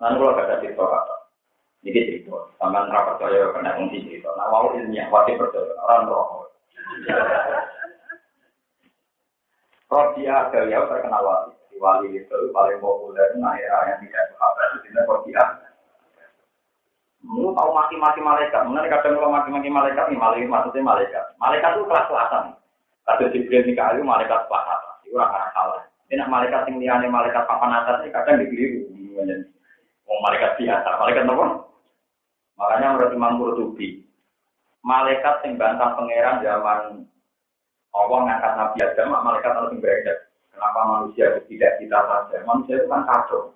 [0.04, 1.15] Nah, kalau ada cerita kata,
[1.86, 4.34] ini cerita, sama rapat saya kena ngisi cerita.
[4.34, 6.50] Nah, mau ilmiah, wajib percaya, orang roh.
[9.86, 11.54] Rodia beliau terkenal wali.
[11.70, 15.44] Di wali itu paling populer nah era yang tidak sahabat itu tidak Rodia.
[17.26, 21.26] Mau tahu mati-mati malaikat, mana kadang kalau mati-mati malaikat nih malaikat maksudnya malaikat.
[21.38, 22.44] Malaikat itu kelas-kelasan.
[23.06, 25.86] Kata Jibril Mikael malaikat kelas atas, itu orang salah.
[26.10, 28.90] Ini nak malaikat yang liane malaikat papan atas ini kadang dikeliru.
[30.06, 31.46] Mau malaikat biasa, malaikat apa?
[32.56, 34.04] Makanya menurut Imam Qurtubi,
[34.80, 36.80] malaikat yang bantah pangeran zaman
[37.96, 40.14] Allah ngangkat Nabi Adam, malaikat harus berbeda.
[40.52, 42.38] Kenapa manusia itu tidak kita saja?
[42.48, 43.52] Manusia itu kan kacau.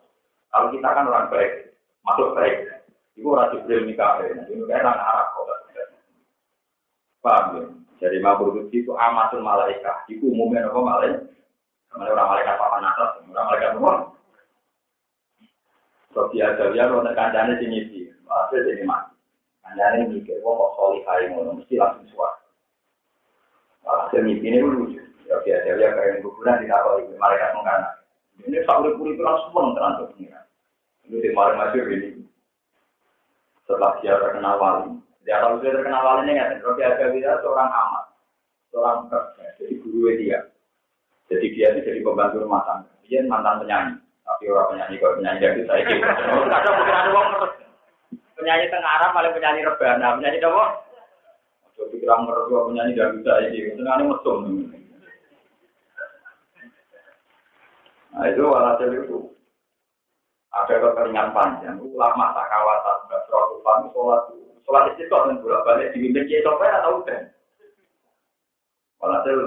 [0.52, 1.72] Kalau kita kan orang baik,
[2.04, 2.68] masuk baik.
[3.16, 4.36] Itu orang Jibril Mikael.
[4.48, 5.48] Ini kan orang Arab kok.
[7.20, 7.64] Paham ya?
[8.00, 10.08] Jadi Mabrur itu amatul malaikat.
[10.08, 11.24] Itu umumnya apa malaikat?
[11.92, 13.96] Namanya orang malaikat papan atas, orang malaikat luar.
[16.16, 17.86] Sofia Jawiyah, kalau kancane sini
[18.30, 19.18] masih jadi mati.
[19.66, 22.38] Kancane mikir, wah kok solihai ngono, mesti langsung suara.
[23.86, 25.02] Hasil mimpi ini lucu.
[25.30, 27.90] Ya biasa ya kayak kuburan di kapal ini malaikat mengkana.
[28.42, 30.46] Ini sampai puri itu langsung pun terang pengiran.
[31.06, 32.26] Ini di malam masuk ini.
[33.70, 36.58] Setelah dia terkenal wali, dia tahu dia terkenal wali ini kan.
[36.66, 36.82] Robi
[37.22, 38.06] dia seorang amat,
[38.74, 40.40] seorang kerja, jadi guru dia.
[41.30, 42.90] Jadi dia itu jadi pembantu rumah tangga.
[43.06, 43.94] Dia mantan penyanyi,
[44.26, 46.06] tapi orang penyanyi kalau penyanyi dari saya gitu.
[46.50, 47.10] Ada mungkin ada
[48.40, 50.66] penyanyi tengah Arab paling penyanyi rebana, penyanyi apa?
[51.76, 54.40] Jadi kira mertua penyanyi gak bisa ini, senangnya mesum.
[58.16, 59.20] Nah itu walhasil itu.
[60.50, 64.22] Ada kekeringan panjang, ulama tak kawasan, nggak suatu pan, sholat,
[64.66, 67.22] sholat itu dan bolak balik dibimbing kiai atau udah.
[68.98, 69.38] Walhasil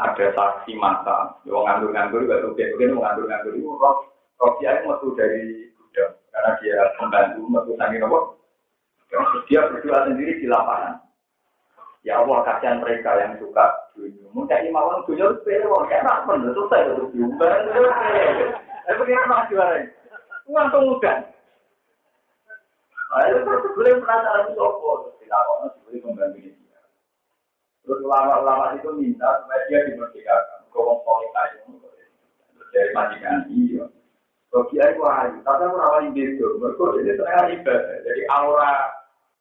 [0.00, 3.70] ada saksi mata, yang nganggur-nganggur juga tuh, mungkin nganggur-nganggur itu
[4.58, 5.70] dia metu dari
[6.34, 8.18] karena dia membantu sangi nopo.
[9.46, 10.98] Dia berdua sendiri di lapangan.
[12.02, 14.26] Ya Allah kasihan mereka yang suka dunia.
[14.34, 17.52] Mungkin imawan dunia itu sepele, wong kayak nak pun selesai untuk diubah.
[18.84, 19.78] Eh begini nak juara.
[20.50, 21.16] Langsung mudah.
[23.14, 24.90] Ayo terus beliau penasaran itu apa?
[25.22, 25.52] Tidak apa,
[25.86, 26.80] boleh membantu dia.
[27.86, 30.66] Terus ulama-ulama itu minta supaya dia dimerdekakan.
[30.74, 31.62] Kau solid aja,
[32.74, 33.86] dari majikan iya.
[34.54, 36.46] Dia itu ayu, tapi aku rawani beda.
[36.62, 37.96] Mereka jadi setengah ibadah.
[38.06, 38.70] Jadi aura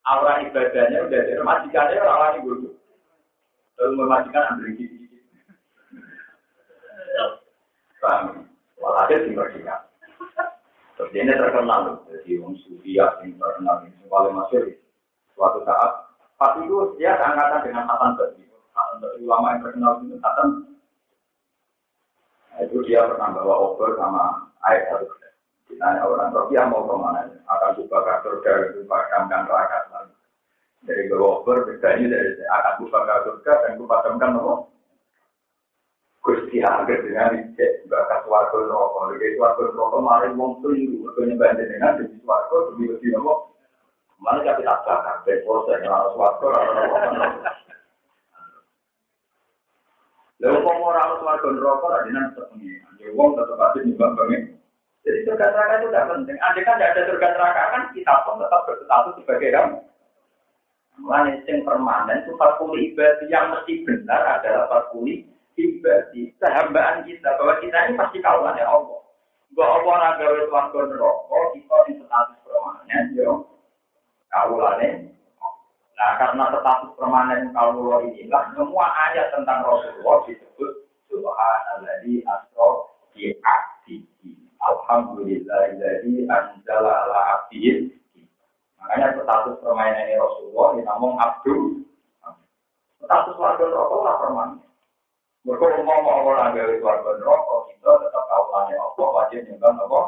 [0.09, 2.69] aura ibadahnya udah jadi majikannya lain dulu.
[3.77, 5.21] Lalu memajikan ambil gigi.
[8.01, 8.49] Paham?
[8.81, 9.85] Walhasil dimajikan.
[10.93, 14.77] Terus ini terkenal, jadi orang sufi yang terkenal ini paling masuk
[15.33, 16.09] suatu saat.
[16.37, 18.45] Pas itu dia seangkatan dengan Hasan Basri.
[18.75, 20.72] Hasan Basri ulama yang terkenal itu Hasan.
[22.83, 25.07] Dia pernah bawa obor sama air satu
[25.71, 27.23] Ditanya orang Rofiah mau ke mana?
[27.49, 30.05] Akan buka surga, buka kamkan neraka.
[30.83, 34.69] Dari Gowober, bedanya dari akan buka surga dan buka kamkan nopo.
[36.23, 39.15] Gusti Angger dengan ijek bakat warga rokok.
[39.15, 41.03] Jadi warga rokok mari wong keliru.
[41.03, 43.55] Mereka nyembah dengan jadi warga lebih nopo.
[44.23, 45.15] Mana jadi tak bakar.
[45.27, 47.62] Ben proses harus warga rokok.
[50.43, 52.71] Lalu kok orang harus warga rokok ada nanti sepengi.
[52.99, 54.41] Jadi wong tetap aja nyembah banget.
[55.07, 56.37] Jadi surga neraka itu tidak penting.
[56.43, 59.69] Andai kan tidak ada surga neraka kan kita pun tetap berstatus sebagai ram.
[60.99, 65.25] Mulanya yang permanen itu parkuli ibadah yang mesti benar adalah parkuli
[65.57, 68.99] ibadi, sehambaan kita bahwa kita ini pasti kawalan ya Allah.
[69.53, 73.31] Gak apa orang gawe suarga neraka, kita di status permanen, yo
[74.29, 75.13] kawalannya.
[76.03, 82.67] Nah karena status permanen kawalan inilah semua ayat tentang Rasulullah disebut Subhanalladzi asra
[83.15, 83.31] bi.
[84.59, 87.87] Alhamdulillah jadi anjala ala abdihi.
[88.83, 91.87] Makanya status permainan Rasulullah dinamung abdu.
[92.99, 94.59] Status warga neraka lah permanen.
[95.47, 99.99] Mereka mau orang gawe keluarga rokok, kita tetap tanya apa, wajib nyembah apa.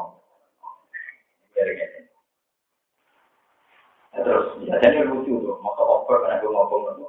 [4.14, 7.06] Terus, ya jadi lucu tuh, maka over karena gue ngomong apa.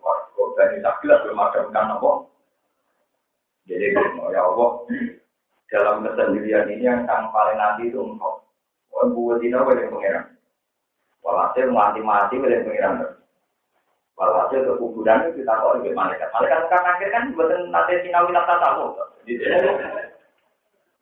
[0.00, 2.10] Warga dari sakilah belum ada kan apa.
[3.64, 3.96] Jadi,
[4.30, 4.70] ya Allah,
[5.72, 8.44] dalam kesendirian ini yang paling nanti itu engkau.
[8.94, 10.24] Wah, buat ini apa yang pengiran?
[11.24, 13.18] Walhasil mati-mati oleh pengiran.
[14.14, 16.30] Walhasil ke kuburan itu kita kok lebih malaikat.
[16.30, 18.94] Malaikat kan akhir kan buatan nanti sinau kita tak tahu.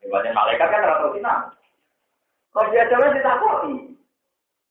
[0.00, 1.38] Ibaratnya malaikat kan rata sinau.
[2.56, 3.56] Kalau dia coba kita kok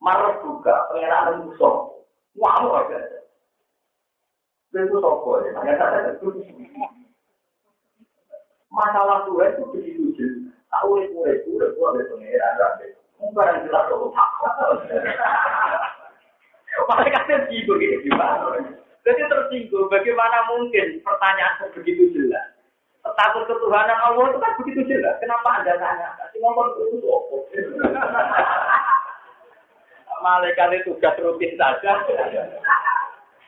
[0.02, 1.94] marah juga pengenalan musuh.
[2.36, 3.00] Wah, mau aja.
[4.74, 5.54] Itu sopo ya.
[8.72, 10.56] Masalah tua itu begitu jelas.
[10.72, 12.92] Tahu itu itu itu itu ada pengenalan rambut.
[13.22, 14.08] Mungkin jelas itu
[16.88, 18.58] Malaikat tersinggung gitu gimana?
[19.04, 22.56] Jadi tersinggung, bagaimana mungkin pertanyaan begitu jelas?
[23.02, 25.20] Status ketuhanan Allah itu kan begitu jelas.
[25.20, 26.16] Kenapa Anda tanya?
[26.16, 27.12] Kasih ngomong itu?
[30.22, 31.92] Malaikat itu tugas rutin saja.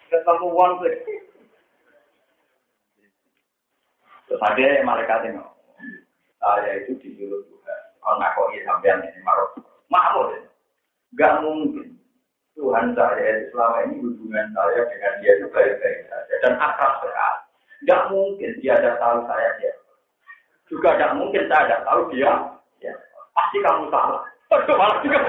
[0.10, 0.98] Ketemu uang sih.
[4.26, 5.42] Terus ada malaikat ini.
[6.42, 7.82] Saya itu disuruh Tuhan.
[8.02, 9.50] Kalau nggak kok sampean ini marah.
[9.88, 10.30] Mahmud.
[11.14, 11.94] Gak mungkin.
[12.54, 17.42] Tuhan saya selama ini hubungan saya dengan dia itu baik-baik saja dan akrab sekali.
[17.82, 19.74] Tidak mungkin dia ada tahu saya dia.
[20.70, 22.32] Juga tidak mungkin saya ada tahu dia.
[22.82, 22.94] Ya.
[23.34, 24.22] Pasti kamu salah.
[24.54, 25.22] malah juga.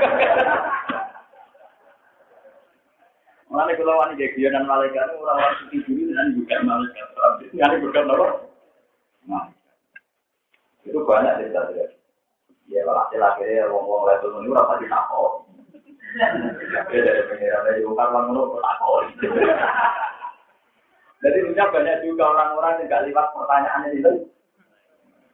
[3.55, 7.07] Mengenai kalau wanita dia dan malaikat itu orang-orang suci dulu dengan bukan malaikat.
[7.55, 8.27] Ini bukan apa?
[9.31, 9.47] Nah,
[10.83, 11.87] itu banyak cerita dia.
[12.67, 15.47] Ya, laki-laki, wong-wong level ini rasa ditakut.
[21.23, 24.13] Jadi punya banyak juga orang-orang yang gak lihat pertanyaan itu.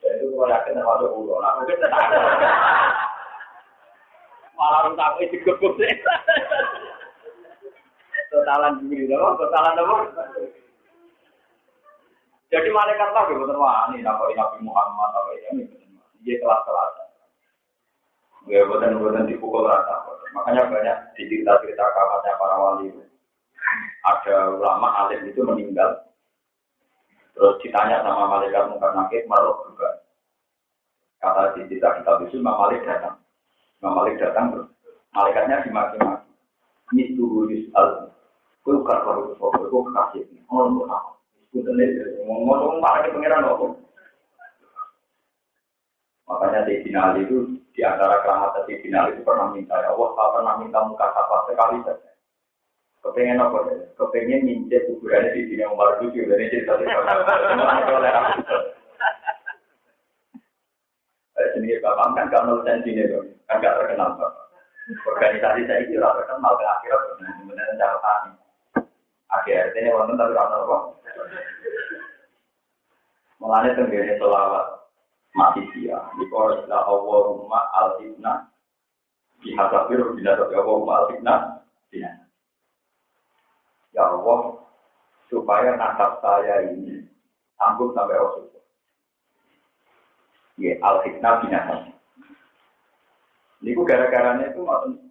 [0.04, 1.40] Jadi itu kalau yakin ada ulo,
[4.60, 5.88] malah itu gebuk sih.
[8.30, 9.94] Totalan diri, dong, totalan apa?
[12.50, 13.26] Jadi malaikat lah
[13.58, 15.66] wah ini Nabi Muhammad, apa ini,
[16.22, 17.00] dia kelas-kelas.
[18.50, 20.02] Ya, buatan-buatan dipukul rata.
[20.34, 22.88] Makanya banyak di cerita-cerita kamarnya para wali.
[24.02, 26.08] Ada ulama alim itu meninggal.
[27.36, 30.02] Terus ditanya sama malaikat mungkar nakit, marok juga.
[31.22, 33.22] Kata di cerita kita itu, Imam Malik datang.
[33.78, 34.68] Imam Malik datang, terus
[35.14, 37.14] malaikatnya dimaki-maki.
[37.14, 38.09] Tuh Yus'al.
[38.60, 40.22] Bukan kalau itu, gue kekasih.
[40.46, 41.10] Ngomong apa?
[41.50, 41.90] Tenis,
[42.22, 43.66] ngomong-ngomong, makanya pengiran apa?
[46.30, 50.28] Makanya di final itu di antara keramat di final itu pernah minta ya Allah, saya
[50.38, 52.10] pernah minta muka apa sekali saja.
[53.00, 53.74] Kepengen apa ya?
[53.96, 57.00] Kepengen nyincet kuburannya di sini Umar lucu dari cerita cerita.
[61.56, 63.02] Sendiri bapak kan gak nol sini
[63.48, 64.44] kan gak terkenal bapak.
[65.08, 68.39] Organisasi saya itu terkenal ke akhirat sebenarnya cara tani.
[69.30, 70.78] Akhirnya ini wonten tapi rasa apa?
[73.38, 74.66] Mulanya tenggine selawat
[75.38, 75.96] mati dia.
[76.18, 78.50] Jika la Allahumma al-fitnah
[79.40, 81.40] dihadapir bila tapi Allahumma al-fitnah
[83.90, 84.54] Ya Allah,
[85.26, 87.02] supaya nasab saya ini
[87.58, 88.64] sanggup sampai Rasulullah.
[90.62, 91.90] Ya, al-fitnah binatang.
[93.66, 95.09] Ini gara-garanya itu maksud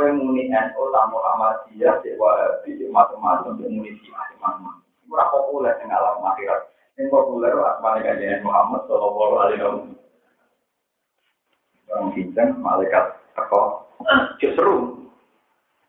[0.00, 4.80] Kue muni NU tamu Ahmadiyah, cek wahabi, macam-macam, cek muni siapa, macam-macam.
[5.04, 6.72] Itu populer yang alam akhirat.
[6.96, 9.92] Yang populer asmane kajian Muhammad Shallallahu Alaihi Wasallam.
[11.92, 13.92] Orang bincang malaikat teko
[14.40, 15.04] seru.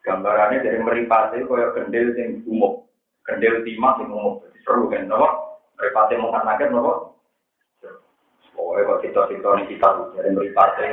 [0.04, 2.84] Gambarannya dari meripati kaya kendil yang umum,
[3.24, 5.56] kendil timah yang umum, seru kan, apa?
[5.80, 7.16] Meripati mungkin nakir nopo.
[8.60, 9.88] Pokoknya kok kita-kita ini kita
[10.20, 10.84] dari meripati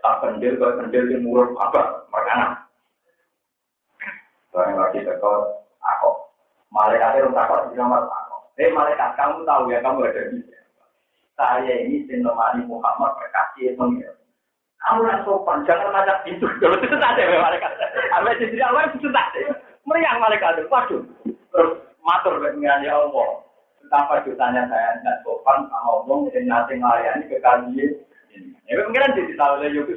[0.00, 2.50] tak kendil, kalau kendil di mulut apa makanan.
[4.50, 6.10] Barang lagi tekor, aku.
[6.74, 8.36] Malaikat itu takut di kamar aku.
[8.58, 10.40] Eh malaikat kamu tahu ya kamu ada di
[11.38, 14.12] Saya ini sinomani Muhammad berkasih pengira.
[14.80, 16.44] Kamu nak sopan, jangan macam itu.
[16.60, 17.72] Kalau itu tak ada malaikat.
[18.16, 19.56] Apa sih awal itu tak ada.
[19.84, 21.02] Meriang malaikat itu, waduh.
[21.24, 21.72] Terus
[22.04, 23.44] matur dengan ya Allah.
[23.80, 27.92] Betapa dosanya saya tidak sopan sama Allah yang nanti melayani ke kalian.
[28.70, 29.90] Ya pengiran jadi tahu lah yuk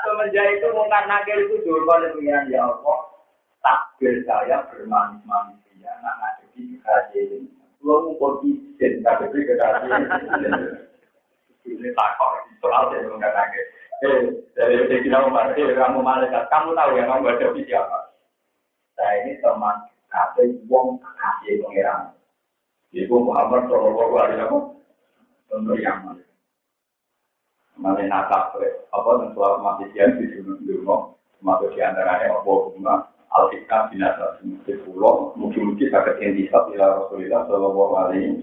[0.00, 3.00] Semenjak itu mungkin nakir itu jorban dengan ya Allah.
[3.60, 5.92] Takbir saya bermanis-manis ya.
[6.00, 6.80] Nak ngadepi
[7.20, 7.52] ini.
[7.84, 10.88] Gua ngumpul izin, ngadepi kekasih
[11.68, 13.66] ini takor soal saya nggak kaget.
[14.00, 14.20] Eh,
[14.56, 17.98] dari kita mau eh, kamu malaikat, kamu tahu yang kamu di siapa?
[18.96, 19.76] Saya ini teman
[20.08, 22.16] kata wong kasih pangeran.
[22.90, 24.79] Ibu Muhammad Shallallahu Alaihi Wasallam
[25.54, 26.24] untuk yang mana?
[27.80, 28.54] Mana nakap
[28.92, 30.96] apa dan soal masih siap di dunia dunia,
[31.38, 32.94] termasuk di antaranya apa bunga?
[33.30, 38.42] Al-Hikmah binasa di pulau, mungkin-mungkin sakit intisab ila Rasulullah Shallallahu Alaihi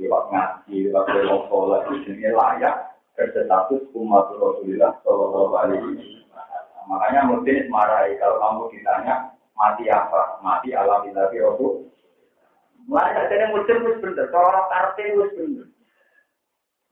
[0.00, 6.24] lewat ngaji, lewat lewat sholat, ini layak berstatus umat Rasulullah Shallallahu Alaihi
[6.88, 11.84] Makanya mungkin marahi kalau kamu ditanya mati apa, mati alhamdulillah Rasul.
[12.88, 15.67] Mulai katanya muslim itu bener, kalau karpe itu bener.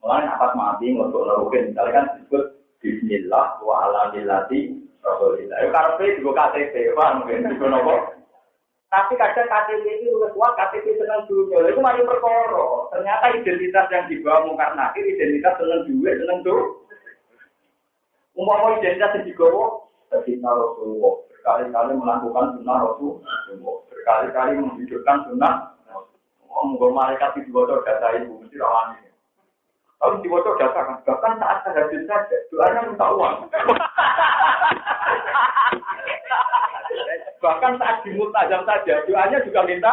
[0.05, 2.45] Mulai apa mati untuk lakukan, misalnya kan disebut
[2.79, 4.47] Bismillah wa alhamdulillah
[5.03, 5.59] Rasulullah.
[5.63, 7.95] Itu karpe juga KTP, paham mungkin, itu nopo.
[8.87, 11.75] Tapi kadang KTP itu lebih kuat, KTP senang dunia.
[11.75, 12.67] Itu masih perkara.
[12.95, 16.87] Ternyata identitas yang dibawa mungkar nakir, identitas senang duit, senang tuh.
[18.39, 21.15] Umpama identitas yang dibawa, Sayyidina Rasulullah.
[21.35, 23.37] Berkali-kali melakukan sunnah Rasulullah.
[23.91, 25.55] Berkali-kali menghidupkan sunnah.
[26.47, 29.06] Oh, mungkin malaikat di bawah data ibu, mesti rawani.
[29.97, 30.21] Kalau
[30.61, 33.37] data kan, bahkan saat terhadap saja, doanya minta uang.
[37.37, 39.93] Bahkan saat di mutajam saja, doanya juga minta.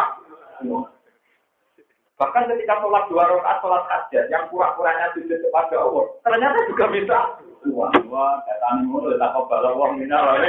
[2.19, 7.19] Bahkan ketika sholat dua rakaat sholat hajat yang pura-puranya sujud kepada Allah, ternyata juga minta
[7.67, 7.93] uang.
[8.11, 10.39] Wah, datanya mulu, tak kebal uang minal.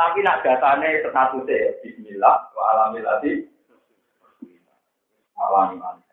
[0.00, 3.44] Tapi nak datanya statusnya Bismillah, wa alamilati,
[5.36, 6.09] alami mani.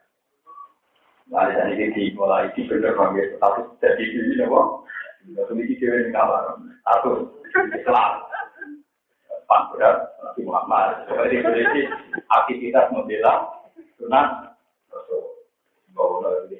[1.27, 4.61] Nah, dari ini mulai di bener panggil status jadi ini apa?
[5.27, 6.55] Tidak memiliki cewek yang kalah.
[6.87, 7.19] Status
[7.75, 8.11] Islam.
[9.47, 11.07] Pak Berat, Nabi Muhammad.
[11.07, 11.83] Jadi ini
[12.31, 13.47] aktivitas membela
[13.99, 14.55] sunnah
[16.47, 16.57] ini.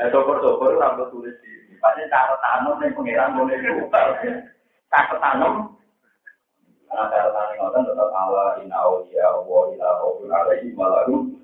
[0.00, 4.00] Eh, sopor-sopor rambut tulis di Padahal cara tanam yang pengiran boleh buka.
[4.92, 5.72] Cara tanam.
[6.84, 11.39] Karena cara tanam ngotot tetap Allah inna awliya wa ila awliya malarum.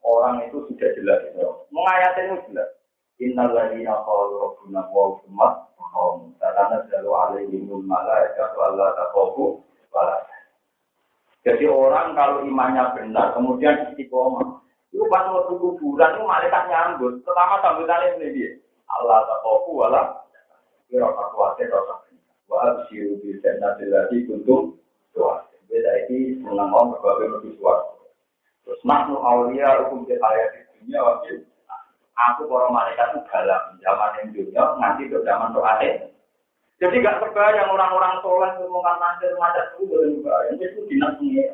[0.00, 1.20] Orang itu sudah jelas.
[1.68, 2.68] Mengayatin itu jelas.
[3.20, 6.32] Innal ladina qalu rabbuna wa umat kaum.
[6.40, 9.60] Karena selalu alaihimul malaikat wala taqafu
[9.92, 10.24] wala.
[11.44, 14.60] Jadi orang kalau imannya benar, kemudian istiqomah,
[14.92, 17.20] itu pas waktu kuburan itu malaikat nyambut.
[17.24, 18.50] Pertama sambutannya ini dia.
[18.88, 20.02] Allah taqafu wala.
[20.88, 21.94] Kira kekuatan rasa.
[22.48, 23.36] Wa absyiru bi
[24.26, 24.80] kuntum.
[25.70, 25.92] Beda
[27.60, 27.99] suatu.
[28.66, 31.44] Terus nahnu awliya hukum di ayat dunia wakil
[32.20, 35.74] aku para malaikat itu galak zaman yang dunia nanti ke zaman doa
[36.80, 41.44] jadi gak terbayang orang-orang soleh ngomongkan nanti macam itu boleh juga yang itu dinas ini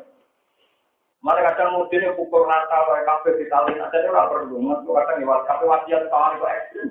[1.19, 5.17] Mereka kadang mungkin yang pukul rata, kayak kafe di tali, ada orang perlu, mas kadang
[5.19, 6.89] lewat kafe wasiat kawan itu ekstrim.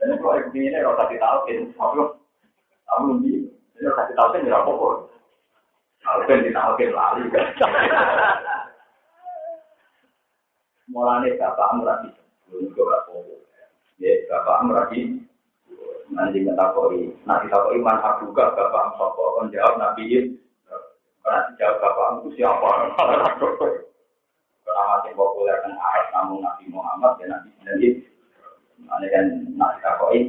[0.00, 2.08] Dan kalau begini ini rasa ditalkin, kamu
[3.14, 4.72] lebih, ini rasa ditalkin ya apa
[6.02, 7.46] Kalau kan ditalkin lali kan.
[10.90, 12.10] Mulanya bapak merati
[12.50, 12.90] untuk
[14.00, 15.22] Ya, bapak meragi
[16.10, 17.12] nanti ngetakoi.
[17.28, 20.34] Nanti takoi man abuka bapak sopo kon jawab nabi
[21.20, 22.70] Karena dijawab bapak itu siapa?
[22.96, 27.88] Karena masih populer kan Arab namun Nabi Muhammad ya Nabi jadi
[28.88, 29.24] Nanti kan
[29.54, 30.20] nanti takoi.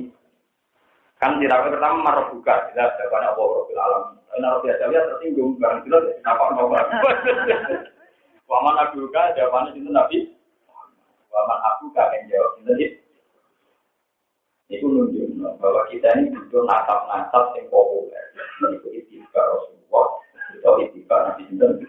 [1.15, 4.03] Kan tidak pertama marah buka, jelas jawabannya apa Rabbil Alam.
[4.27, 6.81] Karena Rabbil Alam tersinggung, barang jelas kenapa nomor.
[8.51, 10.17] Waman abuka jawabannya itu Nabi
[11.31, 12.99] Waman aku gak jawab jadi
[14.71, 18.23] itu nunjuk bahwa kita ini butuh natap-natap yang populer.
[18.71, 20.07] Itu itibar Rasulullah,
[20.55, 21.83] itu itibar Nabi Sinten.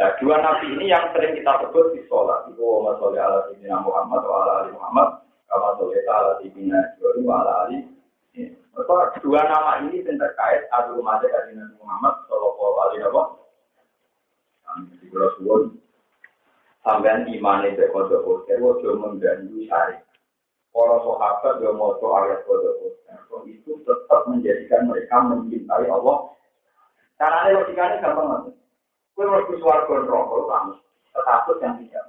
[0.00, 2.48] Nah, dua nabi ini yang sering kita sebut di sholat.
[2.48, 5.20] Itu wa sholli ala sayyidina Muhammad wa ala ali Muhammad.
[5.52, 7.78] Kama sholli ala sayyidina Ibrahim wa ala ali.
[8.72, 13.42] Maka dua nama ini yang terkait adu umat dari Nabi Muhammad sallallahu alaihi wasallam
[15.12, 15.62] kula suwun
[16.82, 20.02] sampean imane be kodok koster ojo mengganggu syariat.
[20.72, 23.02] Para sahabat yang mau ayat kodok koster
[23.46, 26.30] itu tetap menjadikan mereka mencintai Allah.
[27.18, 28.54] Caranya logikanya gampang banget.
[29.14, 30.72] Kue ke suarga neraka kamu
[31.12, 32.06] status yang tidak.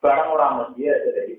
[0.00, 1.34] Barang orang mesti ada di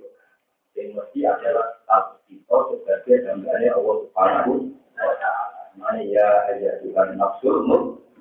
[0.78, 4.54] yang mesti adalah status kita sebagai gambarnya Allah Subhanahu
[5.00, 5.62] wa Ta'ala.
[5.80, 7.66] Mana ya ayat Tuhan nafsul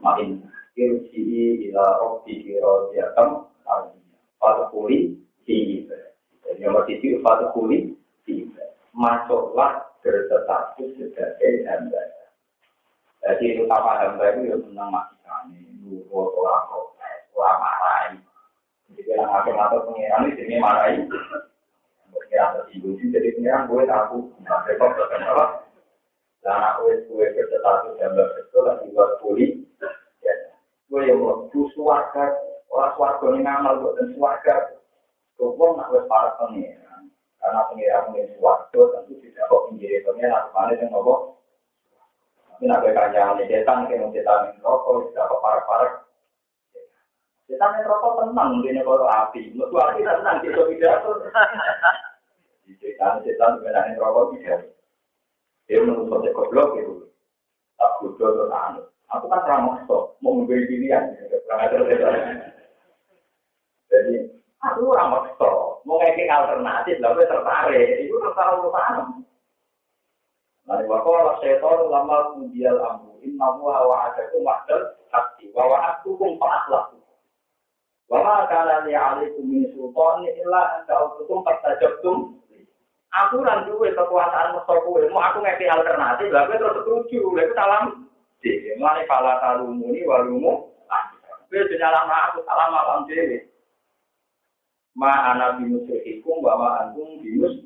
[0.01, 0.49] makin
[0.79, 3.50] irji'i ila rabbi radiyatan
[4.41, 5.85] Fatukuli di
[6.45, 7.93] Jadi nomor tujuh Fatukuli
[8.25, 8.49] di
[8.91, 12.03] Masuklah berstatus sebagai hamba.
[13.21, 14.91] Jadi utama hamba itu yang senang
[15.23, 18.17] kami, nurut orang protes, orang marahi.
[18.97, 21.05] Jadi yang atau pengiran ini marahi.
[22.11, 24.25] Pengiran tersinggung jadi pengiran gue takut.
[24.43, 25.45] Nah, besok apa?
[26.41, 29.47] Dan aku gue berstatus hamba betul lagi buat kuli.
[30.91, 31.47] Gue yang mau
[31.77, 34.79] suarga Orang suarga ini ngamal buatan suarga.
[35.35, 37.11] Kau nak wes para pengiran.
[37.43, 41.21] Karena pengiran pengiran suarga tentu tidak kok pinggir pengiran atau mana yang ngobok.
[42.47, 45.89] Tapi nak berkanya ini setan yang setan yang rokok tidak kok para.
[47.49, 49.51] Setan yang rokok tenang ini kalau api.
[49.51, 50.97] Menurut api tenang kita tidak.
[52.79, 54.77] Setan setan sebenarnya rokok tidak.
[55.67, 56.95] Dia menurut saya goblok itu.
[57.81, 61.17] Tak bodoh atau Aku kan ramah mau membeli pilihan.
[64.01, 64.17] Jadi
[64.65, 65.51] aku orang maksa,
[65.85, 69.29] mau ngekik alternatif, lalu tertarik, itu untuk paham.
[70.65, 76.17] Nah, wakola setor lama kudial amru, inna huwa wa adaku mahdal hati, wa wa aku
[76.17, 76.97] pun fa'atlah.
[78.09, 78.97] Wa ma kana li
[79.45, 82.41] min sultan illa anta utukum fastajabtum.
[83.11, 87.85] Aku ora duwe kekuasaan mesti kowe, mau aku ngekik alternatif, lalu terus setuju, lalu salam.
[88.39, 90.71] Jadi, mulai pala talumuni walumu,
[91.51, 93.50] Kowe jenyalah aku salam alam dhewe
[95.01, 97.57] ma ana binus ikum wa ma antum binus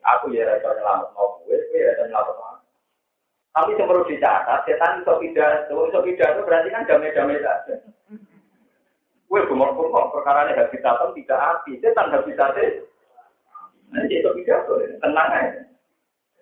[0.00, 2.56] aku ya rasa nyelamat mau gue gue ya nyelamat mau
[3.52, 7.76] tapi yang perlu dicatat setan tidak itu tidak itu berarti kan damai-damai saja
[9.28, 9.76] gue bumor
[10.16, 12.72] perkara ini habis datang tidak api setan habis datang
[13.92, 15.68] nanti tidak tuh tenang aja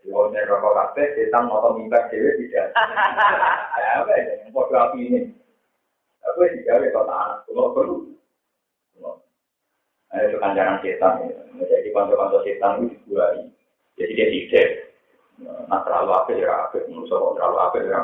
[0.07, 2.71] Kalau nih rokok kafe, setan mau mimpi dewi tidak.
[3.75, 4.39] Ya, ya?
[4.39, 5.35] Yang bodoh api ini.
[6.31, 7.39] Aku ada kota anak.
[7.51, 7.97] Kalau perlu,
[10.17, 11.29] Nah, itu kancaran setan.
[11.29, 11.37] Ya.
[11.69, 13.53] Jadi kantor-kantor setan itu dibuai.
[14.01, 14.69] Jadi dia tidak.
[15.69, 16.77] Nah, terlalu apa ya apa?
[16.89, 18.01] Menurut terlalu apa ya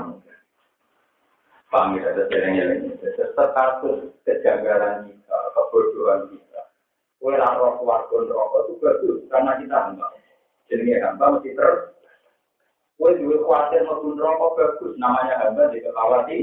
[1.72, 3.00] Paham ya, ada jalan-jalan.
[3.32, 6.62] Status kejanggalan kita, kebodohan kita.
[7.16, 10.12] Kue roh keluarga rokok itu bagus, karena kita hamba.
[10.68, 11.96] Jadi hamba mesti ter.
[13.00, 16.38] Kue juga khawatir maupun rokok bagus, namanya hamba di kekawati.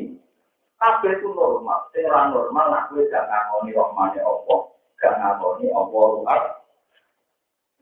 [0.81, 4.68] Kabel itu normal, secara normal, nah kue jangan ngomongin rohmanya Allah
[4.99, 6.43] gak ngakoni Allah ruhat.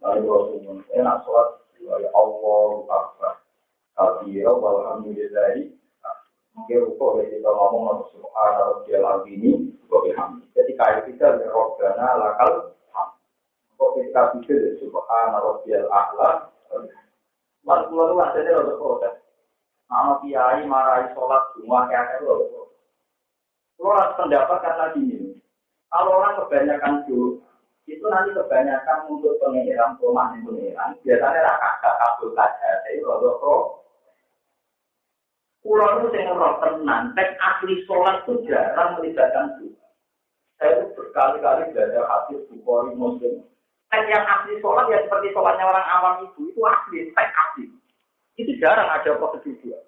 [0.05, 1.49] Lalu Rasulullah enak sholat
[1.81, 3.33] ya Allah Akbar.
[3.97, 5.73] Kabira walhamdulillahi.
[6.57, 9.51] Mungkin rukuk ya kita ngomong sama subhanallah dia lagi ini.
[10.53, 13.09] Jadi kayak kita ya Rabbana lakal ham.
[13.77, 16.49] Kok kita bisa ya subhanallah dia a'la.
[17.65, 19.15] Lalu lalu ada ada protes.
[19.89, 22.61] Nama kiai marahi sholat semua kayak itu.
[23.77, 25.36] Kalau pendapat karena gini,
[25.87, 27.39] kalau orang kebanyakan doa,
[27.87, 33.57] itu nanti kebanyakan untuk pengirang rumah yang pengirang, biasanya rakyat kabul saja, jadi rodo pro.
[35.63, 39.87] Pulau itu saya roh tenang, tek asli sholat itu jarang melibatkan doa.
[40.59, 43.47] Saya itu berkali-kali belajar hadis Bukhari Muslim.
[43.87, 47.71] Tek yang asli sholat ya seperti sholatnya orang awam itu, itu asli, tek asli.
[48.35, 49.79] Itu jarang ada prosedur doa.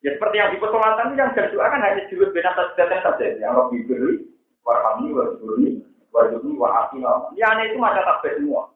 [0.00, 3.84] Ya seperti yang di pesolatan yang berdoa kan hanya jurus bina saja saja, yang lebih
[3.84, 4.29] beri,
[4.66, 5.80] warhamni warjuni
[6.10, 7.30] warjuni wahafina.
[7.38, 8.70] Ya aneh itu ada takbir semua.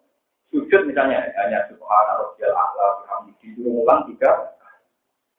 [0.54, 4.54] Sujud misalnya hanya subhana rabbiyal a'la bihamdihi diulang tiga.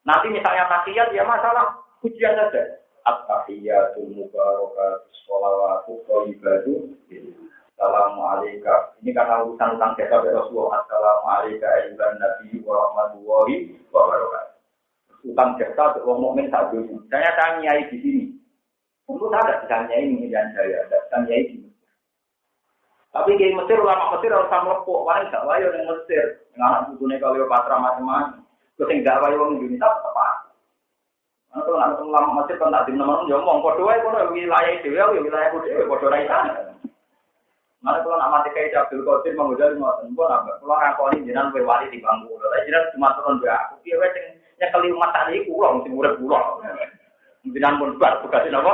[0.03, 2.83] Nanti misalnya tahiyat ya masalah pujian saja.
[3.05, 6.93] At-tahiyatul mubarakatus sholawatu thayyibatu.
[7.75, 8.81] Assalamualaikum.
[9.03, 10.83] Ini karena urusan tentang kita Rasulullah.
[10.83, 13.55] Assalamualaikum ayuhan nabi wa rahmatullahi
[13.93, 14.41] wa.
[15.25, 17.01] Utang jasa untuk mukmin saat dulu.
[17.09, 18.23] Saya tanya di sini.
[19.05, 21.69] Tentu ada misalnya ini saya, ada misalnya ini.
[23.15, 26.43] Tapi kayak Mesir, ulama Mesir harus sama lepuk, wah gak wayo yang Mesir.
[26.59, 28.43] Anak putune Cleopatra macam-macam.
[28.75, 29.89] Terus yang gak wayo yang Indonesia.
[31.55, 35.23] Karena kalau anak ulama Mesir kan tak di mana-mana ngomong, podo wae kono wilayah dhewe,
[35.23, 36.51] wilayah dhewe, podo ra isane.
[37.79, 40.57] Mana kalau nak mati kayak Abdul Qadir mengudar mau pun apa?
[40.57, 43.55] Kalau ngakoni jenengan wali di bangku, jenengan cuma turun dua.
[43.69, 44.25] Aku kira yang
[44.57, 46.65] nyekeli umat tadi kurang, mesti murid kurang.
[47.45, 48.73] Jenengan pun bar tugasin apa?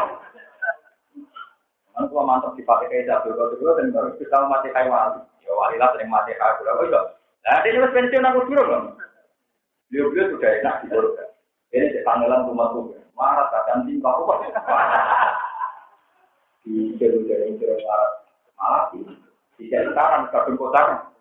[1.91, 5.19] Kan kalau mantap dipakai kayak jatuh, kalau dulu dan baru kita mati kayak wali.
[5.43, 6.72] Ya wali lah sering mati kayak gula.
[6.80, 7.01] Oh iya.
[7.41, 8.82] Nah, ini mas pensiun aku dulu loh.
[9.91, 11.24] Beliau-beliau sudah enak di surga.
[11.76, 12.95] Ini panggilan rumah tuh.
[13.11, 14.39] Marah kadang tinggal kok.
[16.61, 18.11] Di jauh-jauh jauh marah.
[18.55, 19.01] Malah di
[19.57, 21.11] di kadang kotak.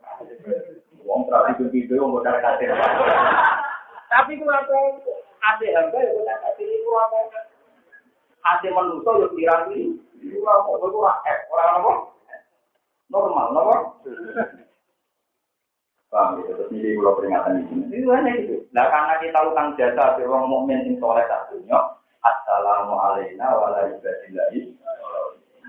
[1.01, 2.69] Uang terakhir itu video mau cari kasih.
[4.13, 5.30] Tapi kurang kok.
[5.41, 7.45] Ada hamba ya kita kasih ini kurang kok.
[8.41, 9.79] Ada manusia yang dirapi.
[10.21, 10.61] Itu kurang.
[10.69, 11.41] Itu kurang F.
[11.49, 11.93] Orang apa?
[13.11, 13.77] Normal, apa?
[16.11, 17.85] Paham gitu, terus ini kalau peringatan di sini.
[18.03, 18.67] Itu hanya gitu.
[18.75, 21.79] Nah karena kita utang jasa di orang mukmin yang soleh satunya,
[22.19, 24.75] Assalamualaikum warahmatullahi wabarakatuh.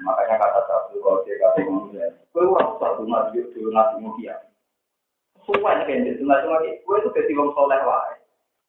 [0.02, 4.34] Makanya kata satu kalau dia kata manusia, gue orang satu nabi dulu nabi mulia.
[5.46, 8.21] Semua yang kayak gitu, nabi mulia, gue itu jadi orang soleh wae.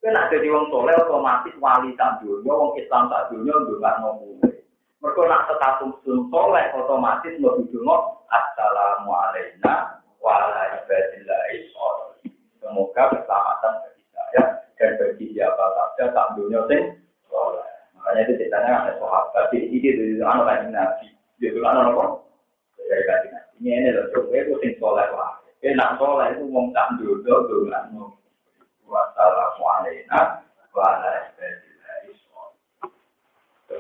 [0.03, 4.35] Gue nak jadi orang soleh otomatis wali tak dunia, orang Islam tak dunia, nggak ngomong.
[4.99, 7.87] Mereka nak status soleh otomatis mau duduk
[8.27, 9.63] Assalamualaikum
[10.19, 11.71] wala ibadillahi
[12.59, 14.43] Semoga keselamatan bagi saya
[14.75, 16.99] dan bagi siapa saja tak dunia sing
[17.31, 17.71] soleh.
[17.95, 21.15] Makanya itu ceritanya ada sahabat di sini itu anak lagi nabi.
[21.39, 22.27] Itu anak apa?
[22.91, 23.55] Dari kaji nabi.
[23.63, 25.39] Ini ini loh, coba itu sing soleh lah.
[25.63, 28.19] Enak soleh itu mau tak dunia dunia.
[28.87, 30.29] Wassalamualaikum
[30.73, 32.11] wala ibadillahi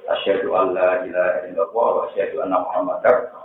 [0.08, 3.42] Asyhadu an la ilaha illallah wa asyhadu anna Muhammadar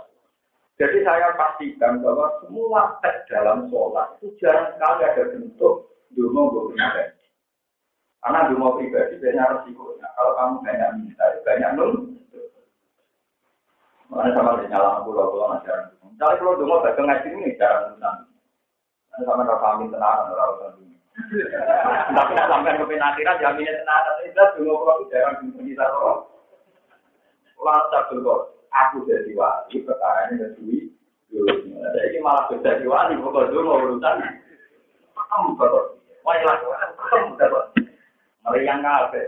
[0.78, 7.18] jadi saya pastikan bahwa semua teks dalam sholat itu jarang sekali ada bentuk dungo pribadi.
[8.22, 10.06] Karena dungo pribadi banyak resikonya.
[10.14, 11.92] Kalau kamu banyak minta, banyak nul.
[14.08, 15.90] Makanya sama dengan nyala pulau pulau jarang.
[15.98, 18.16] Misalnya kalau dungo baca ngaji ini jarang nul.
[19.10, 20.97] Karena sama rasa amin tenang, rasa dunia.
[21.18, 24.02] Tapi nak sampai ke penakhiran jaminnya tenang.
[24.06, 26.30] Tapi jelas dungo pulau jarang bisa loh.
[27.58, 30.76] Lantas dulu aku jadi wali, perkara ini jadi
[31.28, 34.16] Jadi ini malah jadi wali, pokok dulu urusan.
[35.18, 35.98] Kamu betul.
[36.22, 37.64] Wali lah, kamu betul.
[38.62, 39.22] Yang kafe.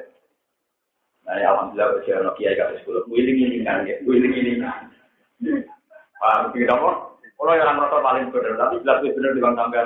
[1.28, 3.04] Nah, ya alhamdulillah berjalan no kiai kafir sekolah.
[3.12, 4.88] Wiling ilingan ya, wiling ilingan.
[6.16, 7.12] Paham begitu apa?
[7.40, 9.80] Kalau yang merasa paling benar, tapi jelas benar di bang tangga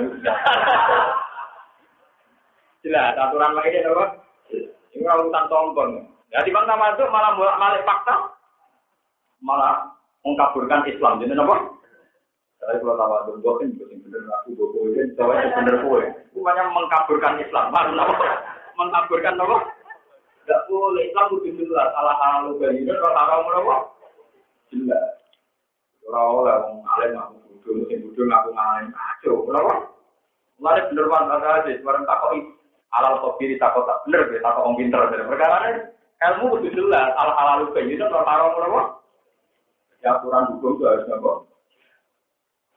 [2.85, 4.07] Jelas, aturan lagi apa?
[4.93, 6.05] Ini urusan tombol.
[6.29, 8.15] Ya di bang itu malah malah fakta
[9.41, 9.89] malah
[10.21, 11.17] mengkaburkan Islam.
[11.25, 11.57] Jadi apa?
[12.61, 16.01] Saya kalau tahu ada gue kan juga bener aku gue gue Jawa itu bener gue.
[16.37, 17.73] Bukannya mengkaburkan Islam.
[17.73, 18.27] Mana apa?
[18.77, 19.57] Mengkaburkan apa?
[20.45, 21.89] Tidak boleh Islam itu jelas.
[21.93, 23.77] Salah hal lu dari itu kalau haram apa?
[24.73, 25.09] Jelas.
[26.05, 29.35] Orang orang alim aku bodoh, musim bodoh aku ngalim kacau.
[29.49, 29.75] Kenapa?
[30.61, 31.73] Mulai bener banget aja.
[31.81, 32.41] Sekarang takoi
[33.01, 35.01] alal kopi takut tak bener, takut orang pinter.
[35.11, 35.57] Perkara
[36.31, 37.13] ilmu itu jelas.
[37.19, 38.83] Hal hal lu dari itu kalau haram apa?
[40.05, 41.33] Ya aturan hukum itu harus apa?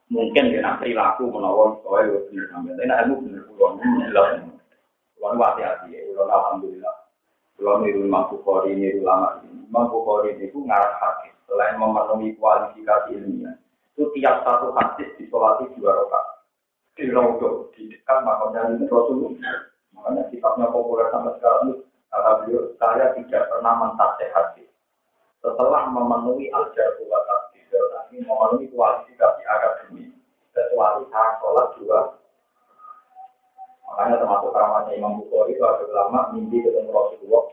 [0.07, 2.73] Mungkin kena perilaku menawan soalnya benar sampai.
[2.75, 4.29] Tapi ilmu benar pulau ini jelas.
[5.19, 5.99] Pulau hati-hati ya.
[6.11, 6.95] Pulau alhamdulillah.
[7.59, 9.67] Pulau niru Imam Bukhari niru lama ini.
[9.67, 11.35] Imam Bukhari itu ngarah hadis.
[11.47, 13.55] Selain memenuhi kualifikasi ilmiah,
[13.95, 16.43] itu tiap satu hadis disolati dua rakaat.
[16.99, 19.76] Di Raudhah, di dekat makamnya Rasulullah.
[19.97, 21.81] Makanya kitabnya populer sampai sekarang
[22.13, 24.69] kata beliau, saya tidak pernah mentafsir hadis
[25.41, 27.19] setelah memenuhi al-jarhu wa
[28.07, 30.09] ini memenuhi kualifikasi akademi
[30.55, 31.99] kecuali saat sholat juga.
[33.83, 37.45] Makanya termasuk keramatnya Imam Bukhari itu ada ulama mimpi ketemu Rasulullah.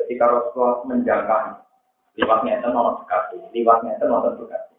[0.00, 1.62] Ketika Rasulullah menjangkau
[2.16, 4.74] liwatnya itu nomor sekali liwatnya itu nomor sekali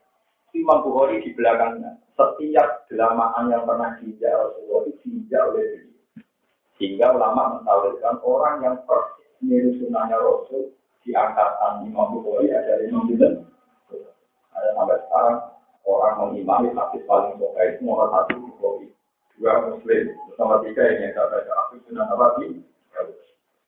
[0.54, 5.93] Imam Bukhari di belakangnya setiap delamaan yang pernah diinjak Rasulullah itu diinjak oleh dia
[6.84, 10.76] sehingga ulama mentawilkan orang yang persis mirip sunnahnya Rasul
[11.08, 13.40] di angkatan Imam Bukhari ada Imam Bukhari.
[14.52, 15.40] Ada sampai sekarang
[15.88, 18.92] orang mengimami hadis paling pokok itu nomor satu Bukhari,
[19.40, 22.60] dua Muslim, nomor tiga yang saya baca aku sudah Nabi,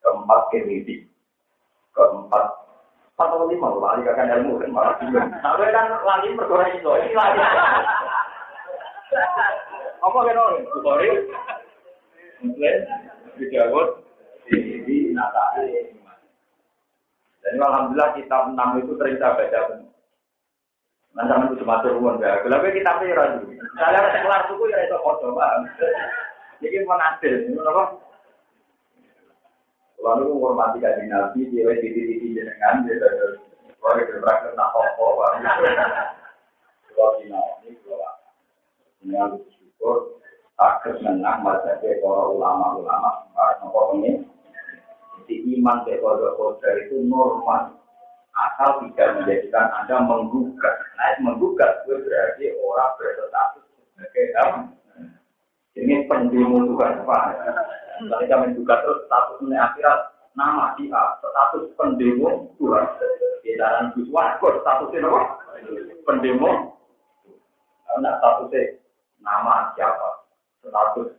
[0.04, 1.08] keempat Kirmidi,
[1.96, 2.68] keempat.
[3.16, 5.32] Empat atau lima lagi kakak ilmu kan malah bingung.
[5.40, 7.40] Tapi kan lagi perkara itu, ini lagi.
[10.04, 11.10] Apa kan orang Bukhari,
[12.44, 13.05] Muslim,
[13.36, 13.90] Bidawud,
[14.48, 15.12] di.
[17.46, 19.86] Dan alhamdulillah kitab enam itu sering baca benar.
[21.16, 22.42] Nanti itu cuma turun ya.
[22.42, 23.56] Kita pira dulu?
[23.80, 24.98] Saya ada kelar suku ya itu
[25.32, 25.62] bang.
[26.60, 27.84] Jadi mau apa?
[30.02, 33.40] Lalu menghormati kajian nabi, dia di titik jenengan, dia terus
[33.80, 35.34] kalau berakhir nak foto bang.
[36.92, 38.12] Kalau ini kalau
[39.00, 39.40] dengan
[40.56, 43.60] tak menang baca para ulama-ulama, para
[44.00, 44.24] ini.
[45.26, 47.76] Jadi iman kodok kodok itu normal.
[48.36, 50.76] asal tidak menjadikan anda menggugat.
[51.00, 53.64] Nah, menggugat itu berarti orang berstatus
[53.96, 54.60] sebagai apa?
[55.80, 57.18] Ini pendemo Tuhan apa?
[57.96, 60.00] Ketika menggugat terus statusnya akhirat
[60.36, 62.86] nama dia status pendemo Tuhan.
[63.48, 65.22] Edaran Guswan, kok statusnya apa?
[66.04, 66.76] Pendemo.
[67.88, 68.84] Karena statusnya
[69.24, 70.25] nama siapa?
[70.66, 71.10] Status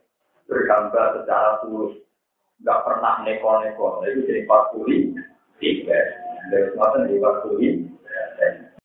[0.51, 2.03] berhamba secara tulus.
[2.62, 4.03] Nggak pernah neko-neko.
[4.03, 5.22] Itu jadi 40
[5.62, 5.99] tiga.
[6.51, 7.86] Dari semacam di 40